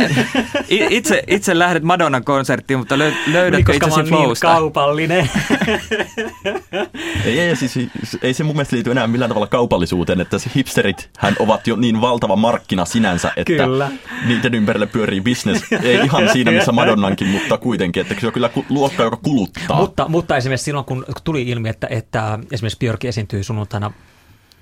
itse, 0.68 1.22
itse 1.26 1.58
lähdet 1.58 1.82
Madonnan 1.82 2.24
konserttiin, 2.24 2.78
mutta 2.78 2.98
löydätkö 2.98 3.72
niin, 3.72 3.76
itsesi 3.76 4.08
flowsta? 4.08 4.46
niin 4.46 4.56
kaupallinen. 4.56 5.30
ei, 7.24 7.40
ei, 7.40 7.56
siis, 7.56 7.78
ei 8.22 8.34
se 8.34 8.44
mun 8.44 8.56
mielestä 8.56 8.76
liity 8.76 8.90
enää 8.90 9.06
millään 9.06 9.28
tavalla 9.28 9.46
kaupallisuuteen, 9.46 10.20
että 10.20 10.38
se 10.38 10.50
hipsteri 10.56 10.88
hipsterit 10.88 11.10
hän 11.18 11.36
ovat 11.38 11.66
jo 11.66 11.76
niin 11.76 12.00
valtava 12.00 12.36
markkina 12.36 12.84
sinänsä, 12.84 13.32
että 13.36 13.52
Kyllä. 13.52 13.90
niiden 14.26 14.54
ympärille 14.54 14.86
pyörii 14.86 15.20
bisnes. 15.20 15.62
Ei 15.82 15.96
ihan 16.04 16.28
siinä, 16.32 16.50
missä 16.50 16.72
Madonnankin, 16.72 17.28
mutta 17.28 17.58
kuitenkin, 17.58 18.00
että 18.00 18.14
se 18.20 18.26
on 18.26 18.32
kyllä 18.32 18.50
luokka, 18.68 19.02
joka 19.02 19.16
kuluttaa. 19.16 19.80
Mutta, 19.80 20.08
mutta 20.08 20.36
esimerkiksi 20.36 20.64
silloin, 20.64 20.84
kun 20.84 21.04
tuli 21.24 21.42
ilmi, 21.42 21.68
että, 21.68 21.86
että 21.90 22.38
esimerkiksi 22.52 22.78
Björk 22.78 23.04
esiintyy 23.04 23.42
sunnuntaina 23.42 23.90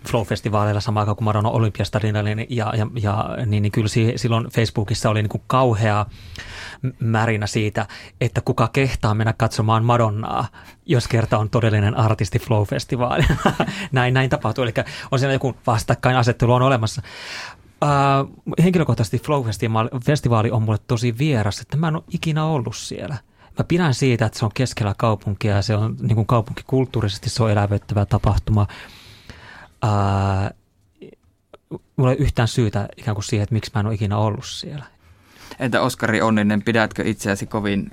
Flow-festivaaleilla 0.09 0.81
samaan 0.81 1.03
aikaan 1.03 1.17
kuin 1.17 1.25
Madonna 1.25 1.51
Olympiastadionilla, 1.51 2.35
niin, 2.35 2.47
ja, 2.51 2.73
ja, 2.77 2.87
ja 3.03 3.29
niin, 3.47 3.63
niin 3.63 3.73
kyllä 3.73 3.89
silloin 4.17 4.47
Facebookissa 4.47 5.11
oli 5.11 5.23
niin 5.23 5.31
kuin 5.31 5.43
kauhea 5.47 6.07
märinä 7.01 7.47
siitä, 7.47 7.87
että 8.21 8.41
kuka 8.41 8.69
kehtaa 8.73 9.15
mennä 9.15 9.33
katsomaan 9.33 9.85
Madonnaa, 9.85 10.49
jos 10.87 11.09
kerta 11.09 11.39
on 11.39 11.51
todellinen 11.51 11.97
artisti 11.97 12.39
Flow-festivaali. 12.39 13.25
näin, 13.93 14.15
näin 14.15 14.31
tapahtuu, 14.31 14.65
eli 14.65 14.75
on 15.11 15.19
siinä 15.19 15.33
joku 15.33 15.57
vastakkainasettelu 15.67 16.53
on 16.53 16.63
olemassa. 16.63 17.03
Uh, 17.85 18.55
henkilökohtaisesti 18.65 19.19
Flow-festivaali 19.19 20.51
on 20.53 20.63
mulle 20.63 20.79
tosi 20.87 21.19
vieras, 21.19 21.61
että 21.61 21.77
mä 21.77 21.89
en 21.89 21.97
ole 21.97 22.05
ikinä 22.13 22.45
ollut 22.45 22.77
siellä. 22.77 23.17
Mä 23.59 23.65
pidän 23.65 23.95
siitä, 23.95 24.27
että 24.27 24.39
se 24.39 24.45
on 24.45 24.51
keskellä 24.55 24.95
kaupunkia 24.99 25.57
ja 25.57 25.63
se 25.63 25.77
on 25.77 25.97
niin 26.01 26.15
kuin 26.15 26.27
kaupunkikulttuurisesti 26.27 27.31
se 27.31 27.43
on 27.43 27.51
elävöittävä 27.51 28.07
tapahtuma. 28.07 28.67
Uh, 29.85 31.81
mulla 31.97 32.13
ei 32.13 32.19
yhtään 32.19 32.49
syytä 32.49 32.89
ikään 32.97 33.15
kuin 33.15 33.25
siihen, 33.25 33.43
että 33.43 33.55
miksi 33.55 33.71
mä 33.75 33.81
en 33.81 33.87
ole 33.87 33.95
ikinä 33.95 34.19
ollut 34.19 34.47
siellä. 34.47 34.85
Entä 35.59 35.83
Oskari 35.83 36.23
Onninen, 36.23 36.63
pidätkö 36.63 37.03
itseäsi 37.07 37.47
kovin 37.47 37.91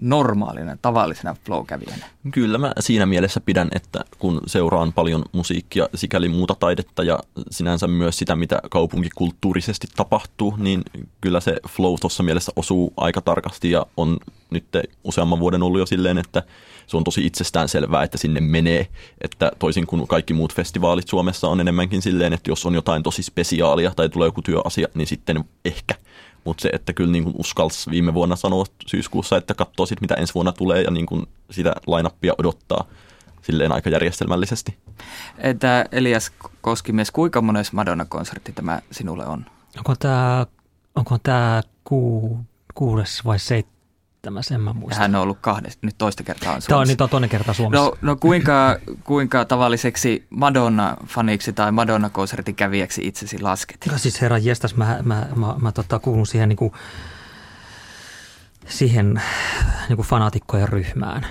normaalina, 0.00 0.76
tavallisena 0.82 1.36
flow-kävijänä? 1.46 2.06
Kyllä 2.30 2.58
mä 2.58 2.72
siinä 2.80 3.06
mielessä 3.06 3.40
pidän, 3.40 3.68
että 3.72 4.04
kun 4.18 4.40
seuraan 4.46 4.92
paljon 4.92 5.24
musiikkia, 5.32 5.88
sikäli 5.94 6.28
muuta 6.28 6.54
taidetta 6.54 7.02
ja 7.02 7.18
sinänsä 7.50 7.86
myös 7.86 8.18
sitä, 8.18 8.36
mitä 8.36 8.60
kaupunkikulttuurisesti 8.70 9.86
tapahtuu, 9.96 10.56
niin 10.56 10.82
kyllä 11.20 11.40
se 11.40 11.56
flow 11.68 11.94
tuossa 12.00 12.22
mielessä 12.22 12.52
osuu 12.56 12.92
aika 12.96 13.20
tarkasti 13.20 13.70
ja 13.70 13.86
on 13.96 14.16
nyt 14.50 14.64
useamman 15.04 15.40
vuoden 15.40 15.62
ollut 15.62 15.80
jo 15.80 15.86
silleen, 15.86 16.18
että 16.18 16.42
se 16.88 16.96
on 16.96 17.04
tosi 17.04 17.26
itsestään 17.26 17.68
selvää, 17.68 18.02
että 18.02 18.18
sinne 18.18 18.40
menee. 18.40 18.86
Että 19.20 19.52
toisin 19.58 19.86
kuin 19.86 20.08
kaikki 20.08 20.34
muut 20.34 20.54
festivaalit 20.54 21.08
Suomessa 21.08 21.48
on 21.48 21.60
enemmänkin 21.60 22.02
silleen, 22.02 22.32
että 22.32 22.50
jos 22.50 22.66
on 22.66 22.74
jotain 22.74 23.02
tosi 23.02 23.22
spesiaalia 23.22 23.92
tai 23.96 24.08
tulee 24.08 24.28
joku 24.28 24.42
työasia, 24.42 24.88
niin 24.94 25.06
sitten 25.06 25.44
ehkä– 25.64 25.94
mutta 26.48 26.62
se, 26.62 26.68
että 26.68 26.92
kyllä 26.92 27.12
niin 27.12 27.24
kuin 27.24 27.34
uskalsi 27.38 27.90
viime 27.90 28.14
vuonna 28.14 28.36
sanoa 28.36 28.64
syyskuussa, 28.86 29.36
että 29.36 29.54
katsoo 29.54 29.86
sitten 29.86 30.04
mitä 30.04 30.14
ensi 30.14 30.34
vuonna 30.34 30.52
tulee 30.52 30.82
ja 30.82 30.90
niin 30.90 31.06
kuin 31.06 31.26
sitä 31.50 31.72
lainappia 31.86 32.34
odottaa 32.38 32.84
silleen 33.42 33.72
aika 33.72 33.90
järjestelmällisesti. 33.90 34.78
Entä 35.38 35.84
Elias 35.92 36.32
Koskimies, 36.60 37.10
kuinka 37.10 37.42
monessa 37.42 37.72
Madonna-konsertti 37.74 38.52
tämä 38.52 38.80
sinulle 38.90 39.26
on? 39.26 39.46
Onko 39.76 39.94
tämä, 39.98 40.46
onko 40.94 41.18
tämä 41.22 41.62
ku, 41.84 42.38
kuudes 42.74 43.24
vai 43.24 43.38
seitsemäs? 43.38 43.77
Tämä, 44.22 44.42
sen 44.42 44.60
mä 44.60 44.72
muistan. 44.72 45.02
Hän 45.02 45.14
on 45.14 45.22
ollut 45.22 45.38
kahdesta, 45.40 45.86
nyt 45.86 45.98
toista 45.98 46.22
kertaa 46.22 46.48
Suomessa. 46.50 46.68
Tämä 46.68 46.80
on, 46.80 46.88
nyt 46.88 47.00
on 47.00 47.08
toinen 47.08 47.30
kerta 47.30 47.52
Suomessa. 47.52 47.84
No, 47.84 47.94
no 48.02 48.16
kuinka, 48.16 48.78
kuinka 49.04 49.44
tavalliseksi 49.44 50.26
Madonna-faniksi 50.30 51.52
tai 51.54 51.72
Madonna-konsertin 51.72 52.54
kävijäksi 52.54 53.06
itsesi 53.06 53.40
lasket? 53.40 53.86
No 53.90 53.98
siis 53.98 54.20
herra 54.20 54.38
jestas, 54.38 54.76
mä, 54.76 54.98
mä, 55.02 55.26
mä, 55.36 55.54
mä 55.60 55.72
tota, 55.72 55.98
kuulun 55.98 56.26
siihen, 56.26 56.48
niin 56.48 56.56
kuin, 56.56 56.72
siihen 58.66 59.22
niin 59.88 59.96
kuin 59.96 60.08
fanaatikkojen 60.08 60.68
ryhmään, 60.68 61.26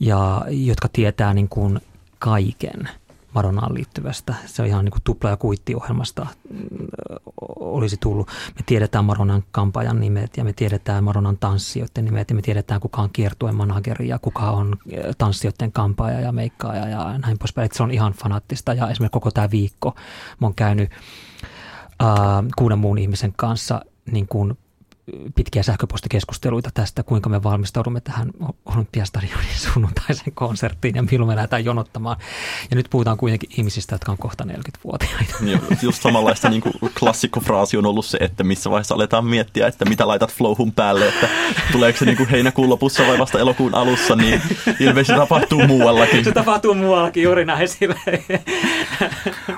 ja, 0.00 0.44
jotka 0.48 0.88
tietää 0.88 1.34
niin 1.34 1.48
kuin 1.48 1.80
kaiken– 2.18 2.88
Madonnaan 3.34 3.74
liittyvästä. 3.74 4.34
Se 4.46 4.62
on 4.62 4.68
ihan 4.68 4.84
niin 4.84 4.92
kuin 4.92 5.02
tupla- 5.02 5.30
ja 5.30 5.36
kuittiohjelmasta 5.36 6.26
olisi 7.60 7.96
tullut. 8.00 8.28
Me 8.28 8.60
tiedetään 8.66 9.04
Maronan 9.04 9.44
kampaajan 9.50 10.00
nimet 10.00 10.36
ja 10.36 10.44
me 10.44 10.52
tiedetään 10.52 11.04
Maronan 11.04 11.38
tanssijoiden 11.38 12.04
nimet 12.04 12.30
ja 12.30 12.36
me 12.36 12.42
tiedetään 12.42 12.80
kuka 12.80 13.02
on 13.02 13.10
kiertueen 13.12 13.56
manageri 13.56 14.08
ja 14.08 14.18
kuka 14.18 14.50
on 14.50 14.76
tanssijoiden 15.18 15.72
kampaaja 15.72 16.20
ja 16.20 16.32
meikkaaja 16.32 16.88
ja 16.88 17.18
näin 17.18 17.38
poispäin. 17.38 17.68
Se 17.72 17.82
on 17.82 17.90
ihan 17.90 18.12
fanaattista 18.12 18.74
ja 18.74 18.90
esimerkiksi 18.90 19.12
koko 19.12 19.30
tämä 19.30 19.50
viikko 19.50 19.94
mä 20.40 20.46
oon 20.46 20.54
käynyt 20.54 20.90
äh, 22.02 22.08
kuuden 22.56 22.78
muun 22.78 22.98
ihmisen 22.98 23.32
kanssa 23.36 23.80
niin 24.12 24.28
kuin 24.28 24.58
pitkiä 25.34 25.62
sähköpostikeskusteluita 25.62 26.70
tästä, 26.74 27.02
kuinka 27.02 27.28
me 27.30 27.42
valmistaudumme 27.42 28.00
tähän 28.00 28.30
Olympiastadionin 28.64 29.58
sunnuntaisen 29.72 30.32
konserttiin 30.34 30.96
ja 30.96 31.02
milloin 31.02 31.28
me 31.28 31.36
lähdetään 31.36 31.64
jonottamaan. 31.64 32.16
Ja 32.70 32.76
nyt 32.76 32.86
puhutaan 32.90 33.16
kuitenkin 33.16 33.50
ihmisistä, 33.58 33.94
jotka 33.94 34.12
on 34.12 34.18
kohta 34.18 34.44
40-vuotiaita. 34.44 35.34
Niin, 35.40 35.60
just 35.82 36.02
samanlaista 36.02 36.48
niin 36.48 36.62
kuin 36.62 36.74
klassikkofraasi 36.98 37.76
on 37.76 37.86
ollut 37.86 38.06
se, 38.06 38.18
että 38.20 38.44
missä 38.44 38.70
vaiheessa 38.70 38.94
aletaan 38.94 39.26
miettiä, 39.26 39.66
että 39.66 39.84
mitä 39.84 40.08
laitat 40.08 40.32
flowhun 40.32 40.72
päälle, 40.72 41.08
että 41.08 41.28
tuleeko 41.72 41.98
se 41.98 42.04
niin 42.04 42.16
kuin 42.16 42.28
heinäkuun 42.28 42.68
lopussa 42.68 43.06
vai 43.06 43.18
vasta 43.18 43.38
elokuun 43.38 43.74
alussa, 43.74 44.16
niin 44.16 44.42
ilmeisesti 44.80 45.20
tapahtuu 45.20 45.66
muuallakin. 45.66 46.24
Se 46.24 46.32
tapahtuu 46.32 46.74
muuallakin 46.74 47.22
juuri 47.22 47.44
näin 47.44 47.68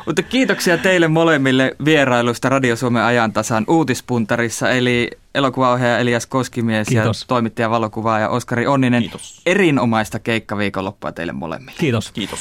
Mutta 0.07 0.23
kiitoksia 0.23 0.79
teille 0.79 1.09
molemmille 1.09 1.77
vierailusta 1.85 2.49
Radio 2.49 2.77
Suomen 2.77 3.03
ajantasan 3.03 3.65
uutispuntarissa, 3.69 4.71
eli 4.71 5.11
elokuvaohjaaja 5.35 5.99
Elias 5.99 6.27
Koskimies 6.27 6.89
Kiitos. 6.89 7.21
ja 7.21 7.27
toimittaja 7.27 7.71
valokuvaaja 7.71 8.29
Oskari 8.29 8.67
Onninen. 8.67 9.03
Kiitos. 9.03 9.41
Erinomaista 9.47 10.19
keikkaviikonloppua 10.19 11.13
teille 11.13 11.33
molemmille. 11.33 11.79
Kiitos. 11.79 12.13
Kiitos. 12.13 12.41